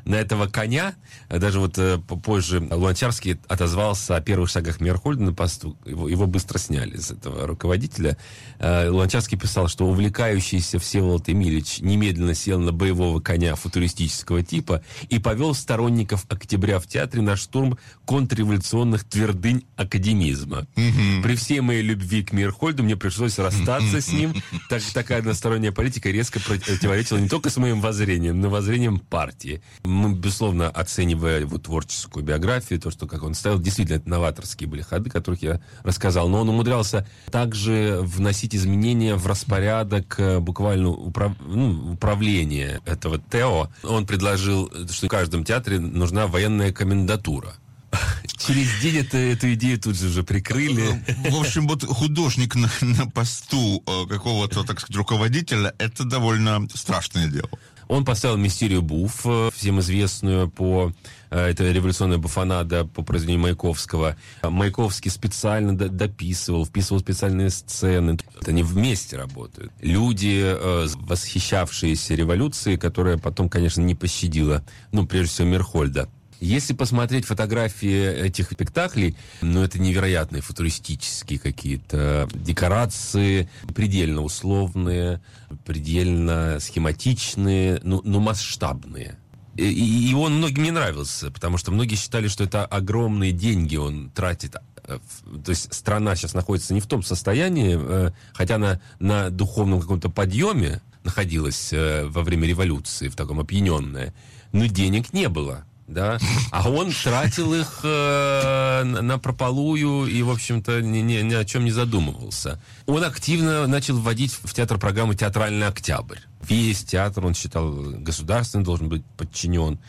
на 0.05 0.15
этого 0.15 0.47
коня. 0.47 0.95
Даже 1.29 1.59
вот 1.59 1.77
э, 1.77 1.97
позже 1.97 2.59
Луначарский 2.59 3.39
отозвался 3.47 4.15
о 4.15 4.21
первых 4.21 4.49
шагах 4.49 4.81
Мерхольда 4.81 5.23
на 5.23 5.33
посту. 5.33 5.77
Его, 5.85 6.07
его 6.09 6.27
быстро 6.27 6.57
сняли 6.57 6.97
с 6.97 7.11
этого 7.11 7.47
руководителя. 7.47 8.17
Э, 8.59 8.89
Луначарский 8.89 9.37
писал, 9.37 9.67
что 9.67 9.87
увлекающийся 9.87 10.79
Всеволод 10.79 11.29
Эмильевич 11.29 11.79
немедленно 11.79 12.33
сел 12.33 12.59
на 12.59 12.71
боевого 12.71 13.19
коня 13.19 13.55
футуристического 13.55 14.43
типа 14.43 14.83
и 15.09 15.19
повел 15.19 15.53
сторонников 15.53 16.25
октября 16.29 16.79
в 16.79 16.87
театре 16.87 17.21
на 17.21 17.35
штурм 17.35 17.77
контрреволюционных 18.05 19.03
твердынь 19.03 19.65
академизма. 19.75 20.67
Mm-hmm. 20.75 21.21
При 21.23 21.35
всей 21.35 21.61
моей 21.61 21.81
любви 21.81 22.23
к 22.23 22.33
Мирхольду 22.33 22.83
мне 22.83 22.95
пришлось 22.95 23.37
расстаться 23.39 24.01
с 24.01 24.11
ним. 24.11 24.33
Так, 24.69 24.81
такая 24.93 25.19
односторонняя 25.19 25.71
политика 25.71 26.09
резко 26.09 26.39
противоречила 26.39 27.17
не 27.17 27.27
только 27.27 27.49
с 27.49 27.57
моим 27.57 27.81
воззрением, 27.81 28.39
но 28.39 28.47
и 28.47 28.51
воззрением 28.51 28.99
партии 28.99 29.61
мы, 29.91 30.13
безусловно, 30.13 30.69
оценивая 30.69 31.41
его 31.41 31.57
творческую 31.57 32.23
биографию, 32.23 32.79
то, 32.79 32.91
что 32.91 33.07
как 33.07 33.23
он 33.23 33.33
ставил, 33.33 33.59
действительно, 33.59 33.97
это 33.97 34.09
новаторские 34.09 34.67
были 34.69 34.81
ходы, 34.81 35.09
которых 35.09 35.43
я 35.43 35.61
рассказал, 35.83 36.29
но 36.29 36.41
он 36.41 36.49
умудрялся 36.49 37.07
также 37.29 37.99
вносить 38.01 38.55
изменения 38.55 39.15
в 39.15 39.27
распорядок 39.27 40.15
э, 40.19 40.39
буквально 40.39 40.89
управ... 40.89 41.33
ну, 41.45 41.93
управления 41.93 42.81
этого 42.85 43.19
ТЭО. 43.19 43.69
Он 43.83 44.05
предложил, 44.05 44.71
что 44.89 45.07
в 45.07 45.09
каждом 45.09 45.43
театре 45.43 45.79
нужна 45.79 46.27
военная 46.27 46.71
комендатура. 46.71 47.53
Через 48.37 48.79
день 48.81 48.97
это, 48.97 49.17
эту 49.17 49.53
идею 49.53 49.79
тут 49.79 49.95
же 49.97 50.07
уже 50.07 50.23
прикрыли. 50.23 51.03
В 51.29 51.35
общем, 51.35 51.67
вот 51.67 51.83
художник 51.83 52.55
на, 52.55 52.69
на 52.81 53.09
посту 53.09 53.83
э, 53.85 54.07
какого-то, 54.07 54.63
так 54.63 54.79
сказать, 54.79 54.95
руководителя, 54.95 55.73
это 55.77 56.03
довольно 56.03 56.67
страшное 56.73 57.27
дело. 57.27 57.49
Он 57.91 58.05
поставил 58.05 58.37
мистерию 58.37 58.81
Буф, 58.81 59.25
э, 59.25 59.49
всем 59.53 59.81
известную 59.81 60.49
по 60.49 60.93
э, 61.29 61.47
это 61.47 61.69
революционная 61.69 62.19
буфанада 62.19 62.85
по 62.85 63.03
произведению 63.03 63.41
Маяковского. 63.41 64.15
Маяковский 64.43 65.11
специально 65.11 65.75
дописывал, 65.75 66.65
вписывал 66.65 67.01
специальные 67.01 67.49
сцены. 67.49 68.17
Они 68.47 68.63
вместе 68.63 69.17
работают. 69.17 69.73
Люди, 69.81 70.41
э, 70.41 70.87
восхищавшиеся 71.01 72.15
революцией, 72.15 72.77
которая 72.77 73.17
потом, 73.17 73.49
конечно, 73.49 73.81
не 73.81 73.93
пощадила, 73.93 74.63
ну, 74.93 75.05
прежде 75.05 75.33
всего, 75.33 75.47
Мерхольда. 75.49 76.07
Если 76.41 76.73
посмотреть 76.73 77.25
фотографии 77.25 78.25
этих 78.25 78.51
спектаклей, 78.51 79.15
ну, 79.41 79.61
это 79.61 79.79
невероятные 79.79 80.41
футуристические 80.41 81.37
какие-то 81.37 82.27
декорации, 82.33 83.47
предельно 83.75 84.23
условные, 84.23 85.21
предельно 85.65 86.57
схематичные, 86.59 87.79
ну, 87.83 88.01
ну 88.03 88.19
масштабные. 88.19 89.19
И, 89.55 90.09
и 90.09 90.13
он 90.15 90.37
многим 90.37 90.63
не 90.63 90.71
нравился, 90.71 91.29
потому 91.29 91.59
что 91.59 91.71
многие 91.71 91.95
считали, 91.95 92.27
что 92.27 92.43
это 92.43 92.65
огромные 92.65 93.33
деньги 93.33 93.75
он 93.75 94.09
тратит. 94.09 94.55
Э, 94.85 94.97
то 95.45 95.51
есть 95.51 95.71
страна 95.71 96.15
сейчас 96.15 96.33
находится 96.33 96.73
не 96.73 96.81
в 96.81 96.87
том 96.87 97.03
состоянии, 97.03 97.77
э, 97.79 98.11
хотя 98.33 98.57
на, 98.57 98.81
на 98.99 99.29
духовном 99.29 99.79
каком-то 99.79 100.09
подъеме 100.09 100.81
находилась 101.03 101.71
э, 101.71 102.05
во 102.05 102.23
время 102.23 102.47
революции, 102.47 103.09
в 103.09 103.15
таком 103.15 103.39
опьяненная, 103.39 104.11
но 104.53 104.65
денег 104.65 105.13
не 105.13 105.29
было 105.29 105.65
да, 105.91 106.17
а 106.51 106.69
он 106.69 106.91
тратил 106.91 107.53
их 107.53 107.81
э, 107.83 108.83
на 108.83 109.19
прополую 109.19 110.07
и, 110.07 110.21
в 110.21 110.31
общем-то, 110.31 110.81
ни, 110.81 110.99
ни, 110.99 111.21
ни 111.21 111.33
о 111.33 111.45
чем 111.45 111.65
не 111.65 111.71
задумывался. 111.71 112.61
Он 112.85 113.03
активно 113.03 113.67
начал 113.67 113.97
вводить 113.97 114.33
в 114.33 114.53
театр 114.53 114.77
программу 114.77 115.13
«Театральный 115.13 115.67
октябрь». 115.67 116.19
Весь 116.47 116.83
театр, 116.83 117.25
он 117.25 117.35
считал, 117.35 117.71
государственный 117.71 118.65
должен 118.65 118.89
быть 118.89 119.05
подчинен 119.17 119.79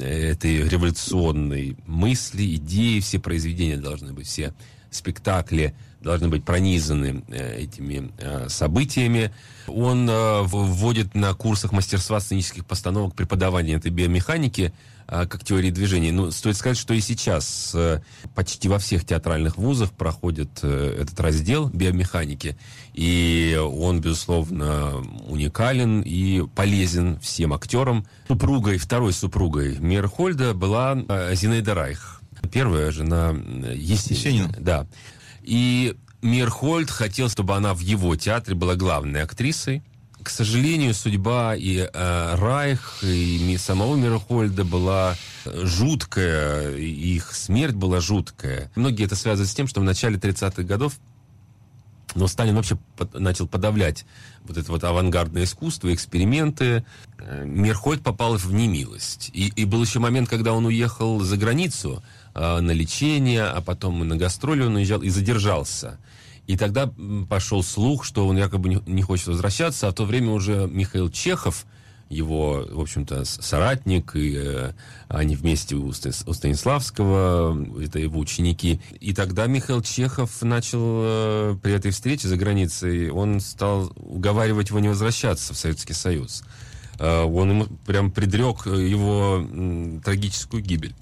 этой 0.00 0.68
революционной 0.68 1.76
мысли, 1.86 2.54
идеи, 2.56 3.00
все 3.00 3.18
произведения 3.18 3.76
должны 3.76 4.12
быть, 4.12 4.26
все 4.26 4.54
спектакли 4.90 5.74
должны 6.00 6.28
быть 6.28 6.44
пронизаны 6.44 7.22
э, 7.28 7.62
этими 7.62 8.10
э, 8.18 8.48
событиями. 8.48 9.32
Он 9.66 10.08
э, 10.08 10.42
вводит 10.42 11.14
на 11.14 11.34
курсах 11.34 11.72
мастерства 11.72 12.20
сценических 12.20 12.64
постановок 12.64 13.14
преподавания 13.14 13.74
этой 13.74 13.90
биомеханики 13.90 14.72
как 15.10 15.44
теории 15.44 15.70
движения. 15.70 16.12
Ну, 16.12 16.30
стоит 16.30 16.56
сказать, 16.56 16.78
что 16.78 16.94
и 16.94 17.00
сейчас 17.00 17.72
э, 17.74 18.00
почти 18.34 18.68
во 18.68 18.78
всех 18.78 19.04
театральных 19.04 19.56
вузах 19.56 19.90
проходит 19.92 20.60
э, 20.62 20.98
этот 21.00 21.18
раздел 21.18 21.68
биомеханики. 21.68 22.56
И 22.94 23.60
он, 23.60 24.00
безусловно, 24.00 24.98
уникален 25.26 26.02
и 26.02 26.46
полезен 26.54 27.18
всем 27.18 27.52
актерам. 27.52 28.06
Супругой, 28.28 28.78
второй 28.78 29.12
супругой 29.12 29.78
Мирхольда 29.78 30.54
была 30.54 30.96
э, 30.96 31.34
Зинаида 31.34 31.74
Райх. 31.74 32.22
Первая 32.52 32.92
жена 32.92 33.30
Есенина. 33.74 34.54
Да. 34.58 34.86
И 35.42 35.96
Мирхольд 36.22 36.90
хотел, 36.90 37.28
чтобы 37.28 37.56
она 37.56 37.74
в 37.74 37.80
его 37.80 38.14
театре 38.14 38.54
была 38.54 38.76
главной 38.76 39.22
актрисой 39.22 39.82
к 40.22 40.30
сожалению, 40.30 40.94
судьба 40.94 41.54
и 41.56 41.78
э, 41.78 42.34
Райх, 42.34 43.02
и 43.02 43.56
самого 43.58 43.96
Мирхольда 43.96 44.64
была 44.64 45.16
жуткая, 45.44 46.76
и 46.76 47.14
их 47.14 47.34
смерть 47.34 47.74
была 47.74 48.00
жуткая. 48.00 48.70
Многие 48.74 49.06
это 49.06 49.16
связывают 49.16 49.50
с 49.50 49.54
тем, 49.54 49.66
что 49.66 49.80
в 49.80 49.84
начале 49.84 50.16
30-х 50.16 50.62
годов 50.62 50.94
но 52.14 52.26
Сталин 52.26 52.56
вообще 52.56 52.76
начал 53.14 53.46
подавлять 53.46 54.04
вот 54.44 54.56
это 54.56 54.70
вот 54.72 54.82
авангардное 54.84 55.44
искусство, 55.44 55.92
эксперименты. 55.92 56.84
Э, 57.18 57.44
Мирхольд 57.44 58.02
попал 58.02 58.36
в 58.36 58.52
немилость. 58.52 59.30
И, 59.32 59.48
и 59.54 59.64
был 59.64 59.82
еще 59.82 60.00
момент, 60.00 60.28
когда 60.28 60.52
он 60.52 60.66
уехал 60.66 61.20
за 61.20 61.36
границу 61.36 62.02
э, 62.34 62.60
на 62.60 62.70
лечение, 62.72 63.44
а 63.44 63.60
потом 63.60 64.06
на 64.06 64.16
гастроли 64.16 64.62
он 64.62 64.76
уезжал 64.76 65.02
и 65.02 65.08
задержался. 65.08 65.98
И 66.46 66.56
тогда 66.56 66.92
пошел 67.28 67.62
слух, 67.62 68.04
что 68.04 68.26
он 68.26 68.36
якобы 68.36 68.80
не, 68.86 69.02
хочет 69.02 69.28
возвращаться, 69.28 69.88
а 69.88 69.90
в 69.92 69.94
то 69.94 70.04
время 70.04 70.32
уже 70.32 70.68
Михаил 70.70 71.10
Чехов, 71.10 71.66
его, 72.08 72.66
в 72.68 72.80
общем-то, 72.80 73.24
соратник, 73.24 74.16
и 74.16 74.34
э, 74.36 74.72
они 75.08 75.36
вместе 75.36 75.76
у, 75.76 75.92
Станиславского, 75.92 77.56
это 77.80 78.00
его 78.00 78.18
ученики. 78.18 78.80
И 78.98 79.14
тогда 79.14 79.46
Михаил 79.46 79.80
Чехов 79.80 80.42
начал 80.42 80.80
э, 80.82 81.56
при 81.62 81.72
этой 81.72 81.92
встрече 81.92 82.26
за 82.26 82.36
границей, 82.36 83.10
он 83.10 83.38
стал 83.38 83.92
уговаривать 83.94 84.70
его 84.70 84.80
не 84.80 84.88
возвращаться 84.88 85.54
в 85.54 85.56
Советский 85.56 85.92
Союз. 85.94 86.42
Э, 86.98 87.22
он 87.22 87.50
ему 87.50 87.66
прям 87.86 88.10
предрек 88.10 88.66
его 88.66 89.36
м, 89.48 90.00
трагическую 90.00 90.64
гибель. 90.64 90.96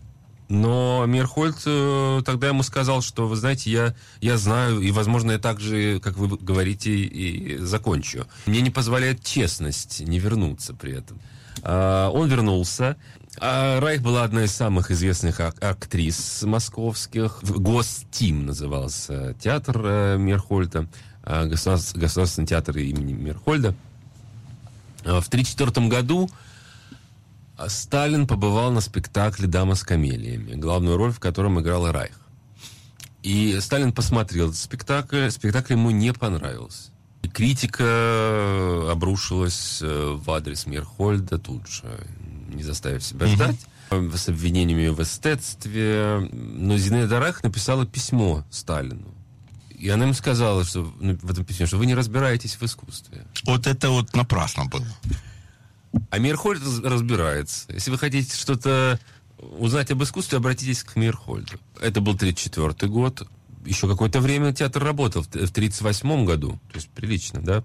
Но 0.48 1.04
Мирхольд 1.06 1.58
э, 1.66 2.22
тогда 2.24 2.48
ему 2.48 2.62
сказал, 2.62 3.02
что, 3.02 3.28
вы 3.28 3.37
знаете, 3.37 3.70
я, 3.70 3.94
я 4.20 4.38
знаю, 4.38 4.80
и, 4.80 4.90
возможно, 4.90 5.32
я 5.32 5.38
так 5.38 5.61
же, 5.61 6.00
как 6.00 6.16
вы 6.16 6.38
говорите, 6.38 6.90
и 6.90 7.58
закончу. 7.58 8.26
Мне 8.46 8.62
не 8.62 8.70
позволяет 8.70 9.22
честность 9.22 10.00
не 10.00 10.18
вернуться 10.18 10.72
при 10.72 10.94
этом. 10.94 11.20
А, 11.62 12.08
он 12.11 12.28
вернулся. 12.28 12.96
А 13.40 13.78
Райх 13.80 14.00
была 14.02 14.24
одна 14.24 14.44
из 14.44 14.52
самых 14.52 14.90
известных 14.90 15.38
ак- 15.40 15.62
актрис 15.62 16.42
московских. 16.42 17.40
Гостим 17.42 18.46
назывался 18.46 19.34
театр 19.40 19.80
э, 19.84 20.16
Мирхольда, 20.18 20.88
э, 21.24 21.44
государственный, 21.46 22.46
театр 22.46 22.78
имени 22.78 23.12
Мирхольда. 23.12 23.74
В 25.04 25.28
1934 25.28 25.88
году 25.88 26.30
Сталин 27.66 28.27
побывал 28.27 28.71
на 28.71 28.81
спектакле 28.81 29.49
«Дама 29.49 29.75
с 29.75 29.83
камелиями», 29.83 30.55
главную 30.55 30.97
роль 30.97 31.12
в 31.12 31.18
котором 31.18 31.61
играл 31.61 31.90
Райх. 31.90 32.21
И 33.23 33.59
Сталин 33.61 33.92
посмотрел 33.92 34.49
этот 34.49 34.59
спектакль, 34.59 35.29
спектакль 35.31 35.73
ему 35.73 35.90
не 35.90 36.12
понравился. 36.12 36.90
И 37.23 37.29
критика 37.29 38.90
обрушилась 38.90 39.81
э, 39.83 40.16
в 40.16 40.31
адрес 40.31 40.66
Мирхольда 40.66 41.38
тут 41.38 41.66
же, 41.66 41.88
не 42.49 42.62
заставив 42.62 43.03
себя 43.03 43.27
ждать, 43.27 43.57
mm-hmm. 43.90 44.16
с 44.16 44.29
обвинениями 44.29 44.88
в 44.88 45.03
эстетстве. 45.03 46.29
Но 46.33 46.77
Зинаида 46.79 47.18
Райх 47.18 47.42
написала 47.42 47.85
письмо 47.87 48.44
Сталину. 48.51 49.14
И 49.71 49.88
она 49.88 50.05
ему 50.05 50.14
сказала, 50.14 50.64
что 50.64 50.92
ну, 51.01 51.16
в 51.21 51.31
этом 51.31 51.44
письме, 51.44 51.66
что 51.66 51.77
вы 51.77 51.87
не 51.87 51.94
разбираетесь 51.94 52.55
в 52.55 52.62
искусстве. 52.62 53.25
Вот 53.44 53.66
это 53.66 53.90
вот 53.90 54.14
напрасно 54.14 54.64
было. 54.66 54.87
А 56.11 56.18
Мирхольд 56.18 56.62
разбирается. 56.85 57.66
Если 57.72 57.90
вы 57.90 57.98
хотите 57.98 58.37
что-то 58.37 58.98
узнать 59.38 59.90
об 59.90 60.03
искусстве, 60.03 60.38
обратитесь 60.38 60.83
к 60.83 60.96
Мирхольду. 60.96 61.59
Это 61.81 62.01
был 62.01 62.14
1934 62.14 62.90
год. 62.90 63.27
Еще 63.64 63.88
какое-то 63.88 64.20
время 64.20 64.53
театр 64.53 64.83
работал. 64.83 65.22
В 65.22 65.29
1938 65.29 66.24
году, 66.24 66.59
то 66.70 66.77
есть 66.77 66.88
прилично, 66.90 67.40
да? 67.40 67.62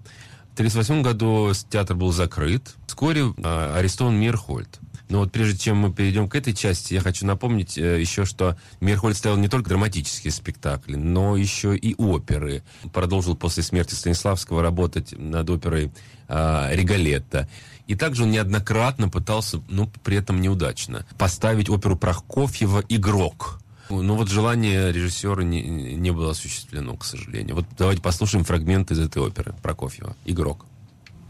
В 0.50 0.54
1938 0.54 1.02
году 1.02 1.52
театр 1.68 1.96
был 1.96 2.12
закрыт. 2.12 2.74
Вскоре 2.86 3.34
а, 3.42 3.76
арестован 3.76 4.14
Мирхольд. 4.14 4.80
Но 5.08 5.18
вот 5.18 5.32
прежде 5.32 5.58
чем 5.58 5.78
мы 5.78 5.92
перейдем 5.92 6.28
к 6.28 6.34
этой 6.34 6.54
части, 6.54 6.94
я 6.94 7.00
хочу 7.00 7.26
напомнить 7.26 7.76
э, 7.76 8.00
еще, 8.00 8.24
что 8.24 8.56
Мирхольд 8.80 9.16
ставил 9.16 9.36
не 9.36 9.48
только 9.48 9.68
драматические 9.68 10.32
спектакли, 10.32 10.96
но 10.96 11.36
еще 11.36 11.76
и 11.76 11.94
оперы. 11.96 12.62
Продолжил 12.92 13.36
после 13.36 13.62
смерти 13.62 13.94
Станиславского 13.94 14.62
работать 14.62 15.12
над 15.16 15.50
оперой 15.50 15.92
э, 16.28 16.68
«Риголетто». 16.72 17.48
И 17.86 17.94
также 17.94 18.22
он 18.22 18.30
неоднократно 18.30 19.08
пытался, 19.08 19.60
ну, 19.68 19.90
при 20.02 20.16
этом 20.16 20.40
неудачно, 20.40 21.04
поставить 21.18 21.68
оперу 21.68 21.96
Прокофьева 21.96 22.82
«Игрок». 22.88 23.60
Ну 23.90 24.14
вот 24.14 24.30
желание 24.30 24.90
режиссера 24.90 25.42
не, 25.42 25.62
не 25.62 26.10
было 26.10 26.30
осуществлено, 26.30 26.96
к 26.96 27.04
сожалению. 27.04 27.56
Вот 27.56 27.66
давайте 27.76 28.00
послушаем 28.00 28.44
фрагмент 28.44 28.90
из 28.90 28.98
этой 28.98 29.20
оперы 29.22 29.54
Прокофьева 29.62 30.16
«Игрок». 30.24 30.64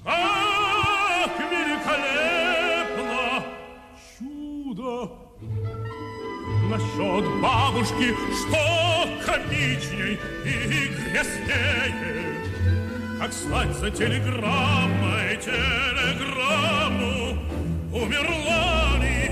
Ах, 0.04 1.30
великолепно! 1.50 3.44
Чудо! 4.16 5.10
Насчет 6.70 7.42
бабушки, 7.42 8.14
что 8.38 8.58
комичней 9.26 10.18
и 10.44 10.88
грязнее 11.10 12.53
как 13.18 13.33
слать 13.33 13.72
за 13.79 13.90
телеграммой 13.90 15.37
телеграмму, 15.37 17.38
умерла 17.92 18.96
ли 18.98 19.31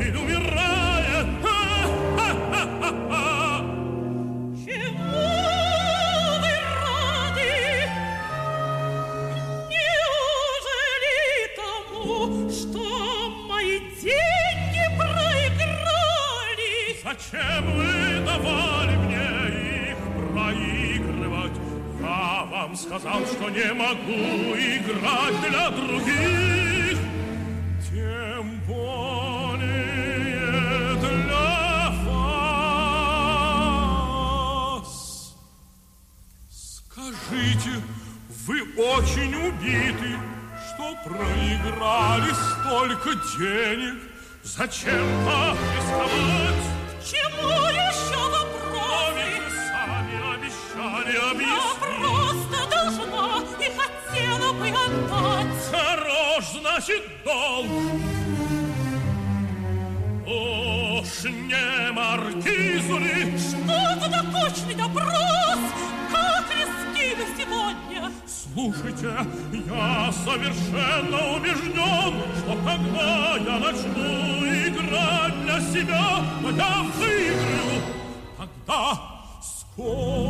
или 0.00 0.16
умирает? 0.16 1.26
Чему 4.64 5.28
вы 6.40 6.54
рады? 6.80 7.52
Неужели 9.68 11.20
тому, 11.56 12.14
что 12.50 12.84
мои 13.48 13.76
деньги 14.00 14.84
проиграли? 14.96 16.72
Зачем 17.02 17.62
вы 17.76 18.03
Сказал, 22.76 23.24
что 23.24 23.50
не 23.50 23.72
могу 23.72 24.56
играть 24.56 25.40
для 25.48 25.70
других, 25.70 26.98
тем 27.88 28.60
более 28.66 29.94
для 30.96 31.90
вас. 34.74 35.36
Скажите, 36.50 37.80
вы 38.44 38.62
очень 38.76 39.34
убиты, 39.36 40.18
что 40.66 40.96
проиграли 41.04 42.32
столько 42.32 43.10
денег. 43.38 43.96
Зачем 44.42 45.06
так 45.24 45.56
рисковать? 45.76 46.64
К 46.98 47.02
чему 47.06 47.48
еще 47.70 48.18
вопросы? 48.18 48.74
вы 49.14 49.50
сами 49.50 50.16
обещали 50.34 51.16
объяснить. 51.30 51.83
Значит, 56.94 57.10
долг. 57.24 57.66
Уж 60.26 61.24
не 61.24 61.92
маркизу 61.92 62.98
ли? 62.98 63.38
Что 63.38 63.76
за 64.00 64.08
докучный 64.08 64.74
допрос? 64.74 65.58
Как 66.10 66.44
риски 66.50 67.14
вы 67.14 67.24
сегодня? 67.38 68.10
Слушайте, 68.26 69.12
я 69.66 70.12
совершенно 70.12 71.36
убежден, 71.36 72.12
что 72.38 72.52
когда 72.64 73.36
я 73.36 73.58
начну 73.58 74.44
играть 74.68 75.36
для 75.42 75.60
себя, 75.60 76.04
я 76.56 76.72
выиграю. 76.96 77.82
Тогда 78.38 78.80
сколько 79.42 80.23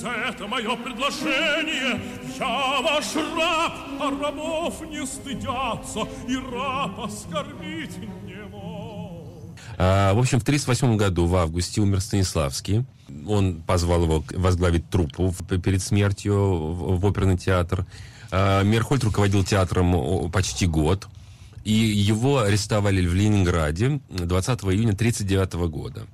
за 0.00 0.10
это 0.10 0.46
мое 0.46 0.76
предложение. 0.76 2.00
Я 2.38 2.80
ваш 2.82 3.14
раб, 3.16 3.72
а 4.00 4.10
рабов 4.22 4.80
не 4.88 5.06
стыдятся, 5.06 6.00
и 6.28 6.36
раба 6.36 7.08
скормить 7.08 7.96
не 8.24 8.44
мог. 8.50 9.56
А, 9.78 10.14
в 10.14 10.18
общем, 10.18 10.38
в 10.38 10.42
1938 10.42 10.96
году, 10.96 11.26
в 11.26 11.36
августе, 11.36 11.80
умер 11.80 12.00
Станиславский. 12.00 12.84
Он 13.26 13.62
позвал 13.62 14.04
его 14.04 14.24
возглавить 14.34 14.88
труппу 14.90 15.34
перед 15.48 15.82
смертью 15.82 16.34
в, 16.34 17.00
в 17.00 17.06
оперный 17.06 17.38
театр. 17.38 17.86
А, 18.30 18.62
Мерхольд 18.62 19.04
руководил 19.04 19.44
театром 19.44 20.30
почти 20.30 20.66
год. 20.66 21.08
И 21.64 21.72
его 21.72 22.38
арестовали 22.38 23.04
в 23.04 23.12
Ленинграде 23.12 24.00
20 24.08 24.60
июня 24.64 24.92
1939 24.92 25.54
года. 25.68 26.06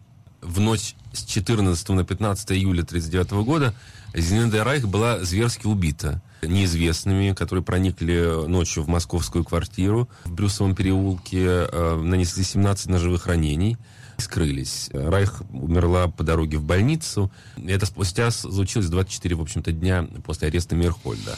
В 0.42 0.58
ночь 0.58 0.96
с 1.12 1.24
14 1.24 1.88
на 1.90 2.04
15 2.04 2.52
июля 2.52 2.82
1939 2.82 3.46
года 3.46 3.74
Зинаида 4.12 4.64
Райх 4.64 4.88
была 4.88 5.22
зверски 5.24 5.66
убита 5.66 6.20
неизвестными, 6.42 7.32
которые 7.32 7.64
проникли 7.64 8.48
ночью 8.48 8.82
в 8.82 8.88
московскую 8.88 9.44
квартиру 9.44 10.08
в 10.24 10.32
Брюсовом 10.32 10.74
переулке, 10.74 11.46
э, 11.46 12.00
нанесли 12.02 12.42
17 12.42 12.88
ножевых 12.88 13.26
ранений 13.26 13.78
скрылись. 14.18 14.90
Райх 14.92 15.42
умерла 15.52 16.08
по 16.08 16.24
дороге 16.24 16.58
в 16.58 16.64
больницу. 16.64 17.30
Это 17.56 17.86
спустя 17.86 18.30
случилось 18.30 18.88
24, 18.88 19.36
в 19.36 19.40
общем-то, 19.40 19.72
дня 19.72 20.06
после 20.24 20.48
ареста 20.48 20.74
Мирхольда. 20.74 21.36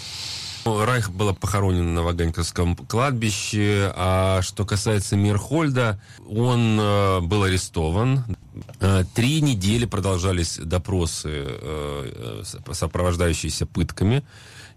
Райх 0.64 1.10
была 1.10 1.34
похоронена 1.34 1.92
на 1.92 2.02
Ваганьковском 2.02 2.74
кладбище, 2.76 3.92
а 3.96 4.40
что 4.42 4.64
касается 4.64 5.14
Мирхольда, 5.14 6.00
он 6.26 6.78
э, 6.80 7.20
был 7.20 7.42
арестован. 7.42 8.24
Э, 8.80 9.04
три 9.14 9.40
недели 9.40 9.84
продолжались 9.84 10.58
допросы, 10.58 11.30
э, 11.32 12.42
сопровождающиеся 12.72 13.66
пытками. 13.66 14.24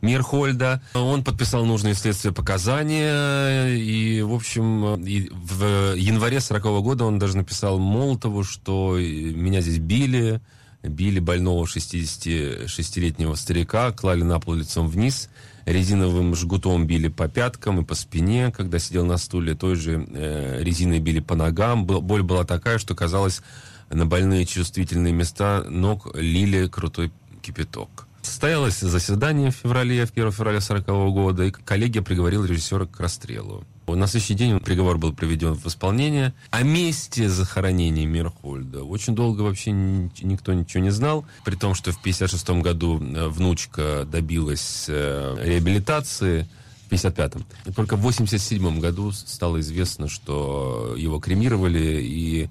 Мирхольда. 0.01 0.81
Он 0.93 1.23
подписал 1.23 1.65
нужные 1.65 1.95
следствия 1.95 2.31
показания, 2.31 3.67
и, 3.75 4.21
в 4.21 4.33
общем, 4.33 4.95
в 4.95 5.95
январе 5.95 6.39
40 6.39 6.65
-го 6.65 6.81
года 6.83 7.05
он 7.05 7.17
даже 7.17 7.35
написал 7.35 7.79
Молотову, 7.79 8.43
что 8.43 8.95
меня 8.97 9.61
здесь 9.61 9.79
били, 9.79 10.39
били 10.83 11.19
больного 11.19 11.65
66-летнего 11.65 13.33
старика, 13.35 13.91
клали 13.91 14.21
на 14.21 14.39
пол 14.39 14.53
лицом 14.53 14.87
вниз, 14.87 15.29
резиновым 15.65 16.35
жгутом 16.35 16.85
били 16.85 17.07
по 17.07 17.27
пяткам 17.27 17.81
и 17.81 17.83
по 17.83 17.95
спине, 17.95 18.53
когда 18.55 18.79
сидел 18.79 19.05
на 19.05 19.17
стуле, 19.17 19.55
той 19.55 19.75
же 19.75 20.07
э, 20.13 20.63
резиной 20.63 20.99
били 20.99 21.19
по 21.19 21.35
ногам. 21.35 21.85
Боль 21.85 22.23
была 22.23 22.45
такая, 22.45 22.77
что 22.77 22.95
казалось, 22.95 23.41
на 23.89 24.05
больные 24.05 24.45
чувствительные 24.45 25.13
места 25.13 25.63
ног 25.67 26.15
лили 26.15 26.67
крутой 26.67 27.11
кипяток. 27.41 28.07
Состоялось 28.21 28.79
заседание 28.79 29.51
в 29.51 29.55
феврале, 29.55 30.05
в 30.05 30.11
1 30.11 30.31
февраля 30.31 30.59
40 30.59 30.85
года, 31.13 31.43
и 31.45 31.51
коллегия 31.51 32.01
приговорила 32.01 32.45
режиссера 32.45 32.85
к 32.85 32.99
расстрелу. 32.99 33.63
На 33.87 34.05
следующий 34.05 34.33
день 34.33 34.59
приговор 34.59 34.97
был 34.97 35.13
приведен 35.13 35.53
в 35.53 35.65
исполнение. 35.65 36.33
О 36.49 36.61
месте 36.63 37.29
захоронения 37.29 38.05
Мирхольда 38.05 38.83
очень 38.83 39.15
долго 39.15 39.43
вообще 39.43 39.71
никто 39.71 40.53
ничего 40.53 40.83
не 40.83 40.89
знал, 40.89 41.25
при 41.45 41.55
том, 41.55 41.73
что 41.73 41.93
в 41.93 41.99
1956 41.99 42.61
году 42.61 43.01
э, 43.01 43.27
внучка 43.29 44.05
добилась 44.11 44.87
э, 44.89 45.37
реабилитации, 45.41 46.49
в 46.89 46.91
55-м. 46.91 47.45
Только 47.75 47.95
в 47.95 48.01
87 48.01 48.79
году 48.79 49.11
стало 49.11 49.59
известно, 49.59 50.07
что 50.07 50.95
его 50.97 51.19
кремировали 51.19 52.01
и 52.01 52.49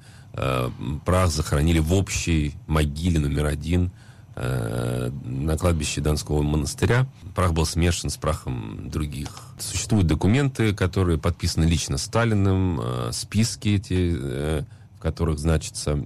прах 1.04 1.30
захоронили 1.30 1.78
в 1.78 1.92
общей 1.92 2.54
могиле 2.66 3.18
номер 3.18 3.46
один– 3.46 3.90
Э, 4.38 5.10
на 5.24 5.56
кладбище 5.56 6.02
Донского 6.02 6.42
монастыря. 6.42 7.06
Прах 7.34 7.54
был 7.54 7.64
смешан 7.64 8.10
с 8.10 8.18
прахом 8.18 8.90
других. 8.90 9.30
Существуют 9.58 10.06
документы, 10.06 10.74
которые 10.74 11.16
подписаны 11.16 11.64
лично 11.64 11.96
Сталиным, 11.96 12.78
э, 12.78 13.10
списки 13.14 13.70
эти, 13.70 14.14
э, 14.14 14.62
в 14.96 15.00
которых 15.00 15.38
значится 15.38 16.04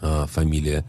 фамилия 0.00 0.84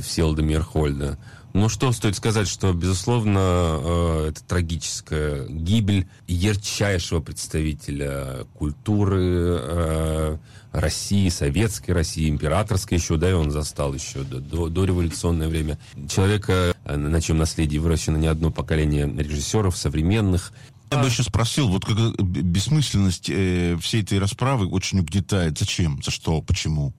Всеволода 0.00 0.42
Мерхольда. 0.42 1.18
Ну, 1.54 1.68
что 1.68 1.92
стоит 1.92 2.16
сказать, 2.16 2.48
что, 2.48 2.72
безусловно, 2.72 4.26
это 4.28 4.42
трагическая 4.44 5.46
гибель 5.48 6.08
ярчайшего 6.26 7.20
представителя 7.20 8.44
культуры, 8.54 10.38
России, 10.74 11.28
советской 11.28 11.92
России, 11.92 12.28
императорской 12.28 12.98
еще, 12.98 13.16
да, 13.16 13.30
и 13.30 13.32
он 13.32 13.52
застал 13.52 13.94
еще 13.94 14.24
до, 14.24 14.68
до, 14.68 14.84
революционное 14.84 15.48
время. 15.48 15.78
Человека, 16.08 16.74
э, 16.84 16.96
на 16.96 17.20
чем 17.20 17.38
наследие 17.38 17.80
выращено 17.80 18.16
не 18.16 18.26
одно 18.26 18.50
поколение 18.50 19.06
режиссеров 19.06 19.76
современных. 19.76 20.52
Я 20.90 20.98
бы 20.98 21.06
еще 21.06 21.22
спросил, 21.22 21.68
вот 21.68 21.84
как 21.84 21.96
э, 21.96 22.22
бессмысленность 22.22 23.30
э, 23.30 23.78
всей 23.80 24.02
этой 24.02 24.18
расправы 24.18 24.66
очень 24.66 24.98
угнетает. 24.98 25.58
Зачем? 25.58 26.02
За 26.02 26.10
что? 26.10 26.42
Почему? 26.42 26.92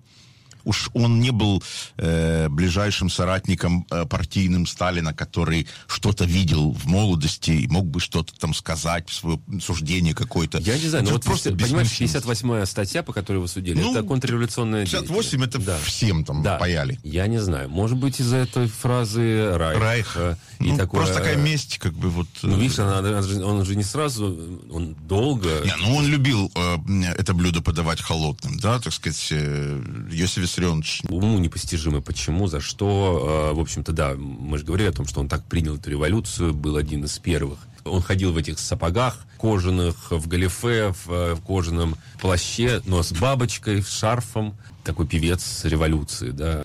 Уж 0.66 0.90
он 0.94 1.20
не 1.20 1.32
был 1.32 1.64
э, 1.98 2.50
ближайшим 2.50 3.10
соратником 3.10 3.88
э, 3.90 4.06
партийным 4.06 4.68
Сталина, 4.68 5.14
который 5.14 5.68
что-то 5.88 6.26
видел 6.26 6.72
в 6.72 6.86
молодости 6.86 7.52
и 7.52 7.68
мог 7.68 7.86
бы 7.86 8.00
что-то 8.00 8.34
там 8.38 8.54
сказать, 8.54 9.10
свое 9.10 9.40
суждение 9.62 10.14
какое-то. 10.14 10.58
Я 10.60 10.78
не 10.78 10.88
знаю, 10.88 11.06
но 11.06 11.12
вот 11.12 11.24
просто, 11.24 11.52
понимаешь, 11.52 11.88
58-я 11.88 12.66
статья, 12.66 13.04
по 13.04 13.14
которой 13.14 13.38
вы 13.38 13.48
судили, 13.48 13.80
ну, 13.80 13.92
это 13.92 14.04
контрреволюционная 14.04 14.86
58 14.86 15.44
это 15.44 15.60
да. 15.60 15.78
всем 15.84 16.26
там 16.26 16.44
да. 16.44 16.58
паяли. 16.58 17.00
Я 17.04 17.28
не 17.28 17.40
знаю, 17.40 17.70
может 17.70 17.98
быть 17.98 18.20
из-за 18.20 18.38
этой 18.38 18.68
фразы 18.68 19.56
Райх. 19.56 19.80
Райх. 19.80 20.18
Э, 20.18 20.36
и 20.60 20.72
ну, 20.72 20.78
такое, 20.78 21.02
просто 21.02 21.20
такая 21.20 21.38
месть, 21.38 21.78
как 21.78 21.94
бы 21.94 22.10
вот... 22.10 22.28
Ну, 22.42 22.58
видишь, 22.58 22.80
она, 22.80 23.00
он 23.46 23.66
же 23.66 23.76
не 23.76 23.84
сразу, 23.84 24.62
он 24.72 24.96
долго... 25.08 25.62
Не, 25.64 25.76
ну, 25.78 25.96
он 25.96 26.08
любил 26.08 26.52
э, 26.56 26.78
это 27.18 27.34
блюдо 27.34 27.62
подавать 27.62 28.02
холодным, 28.02 28.58
да, 28.60 28.80
так 28.80 28.94
сказать, 28.94 29.28
э, 29.32 29.82
Иосиф 30.12 30.44
Виссарионович. 30.58 31.02
Уму 31.10 31.40
непостижимо, 31.40 32.02
почему, 32.02 32.48
за 32.48 32.60
что. 32.60 33.52
Э, 33.52 33.56
в 33.56 33.60
общем-то, 33.60 33.92
да, 33.92 34.16
мы 34.16 34.58
же 34.58 34.66
говорили 34.66 34.90
о 34.90 34.94
том, 34.94 35.06
что 35.06 35.20
он 35.20 35.30
так 35.30 35.44
принял 35.46 35.76
эту 35.76 35.90
революцию, 35.90 36.54
был 36.54 36.78
один 36.78 37.04
из 37.04 37.18
первых. 37.20 37.60
Он 37.84 38.02
ходил 38.02 38.32
в 38.32 38.38
этих 38.38 38.58
сапогах 38.58 39.26
кожаных, 39.38 40.12
в 40.12 40.28
галифе, 40.28 40.94
в, 40.94 41.12
э, 41.12 41.34
в 41.36 41.42
кожаном 41.42 41.96
плаще, 42.20 42.82
но 42.86 43.04
с 43.04 43.12
бабочкой, 43.12 43.84
с 43.84 43.90
шарфом. 43.90 44.56
Такой 44.84 45.08
певец 45.08 45.64
революции, 45.66 46.32
да. 46.32 46.64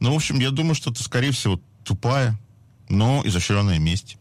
Ну, 0.00 0.12
в 0.12 0.16
общем, 0.16 0.38
я 0.38 0.50
думаю, 0.50 0.74
что 0.74 0.90
это, 0.90 1.02
скорее 1.02 1.32
всего, 1.32 1.60
тупая 1.84 2.38
но 2.88 3.22
изощренная 3.24 3.78
месть. 3.78 4.18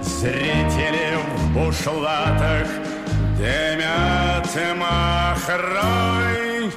Зрители 0.00 1.18
в 1.36 1.52
бушлатах 1.52 2.68
дымят 3.38 4.48
махрой. 4.78 6.70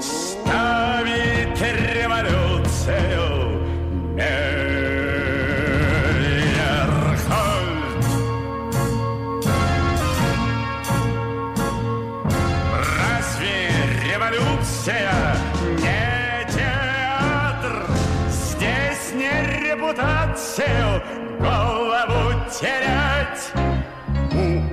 Ставит 0.00 1.60
революцию 1.60 3.31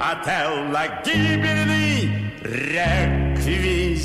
У 0.09 0.11
Отелла 0.11 0.85
гибельный 1.05 2.33
реквизит. 2.41 3.99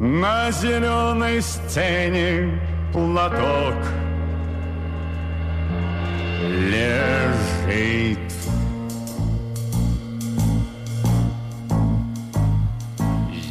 На 0.00 0.50
зеленой 0.50 1.42
сцене 1.42 2.58
платок 2.92 3.74
лежит. 6.70 8.18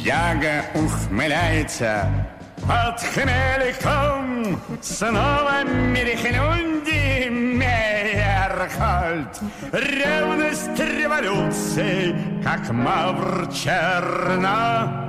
Яга 0.04 0.64
ухмыляется 0.74 2.26
под 2.66 3.00
хмеликом 3.00 4.60
Снова 4.82 5.62
Мерехлюнди 5.64 7.28
Мейерхольд. 7.28 9.40
Ревность 9.72 10.78
революции, 10.78 12.14
как 12.42 12.68
мавр 12.70 13.48
черна 13.52 15.04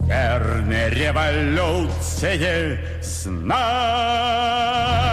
Верной 0.00 0.90
революции 0.90 2.78
знамена 3.00 5.11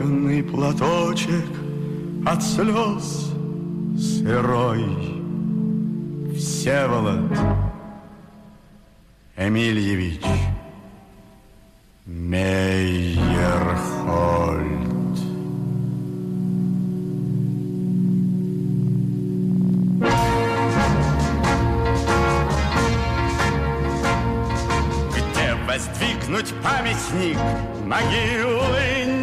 Скомканный 0.00 0.42
платочек 0.42 1.44
от 2.24 2.42
слез 2.42 3.32
сырой 3.98 4.82
Всеволод 6.34 7.38
Эмильевич 9.36 10.22
Мейерхольд. 12.06 12.40
Где 25.12 25.54
воздвигнуть 25.66 26.54
памятник? 26.62 27.36
Могилы 27.84 29.19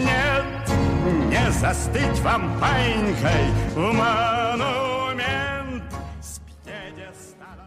застыть 1.60 2.20
вам 2.22 2.52
паинькой 2.60 3.52
в 3.76 3.94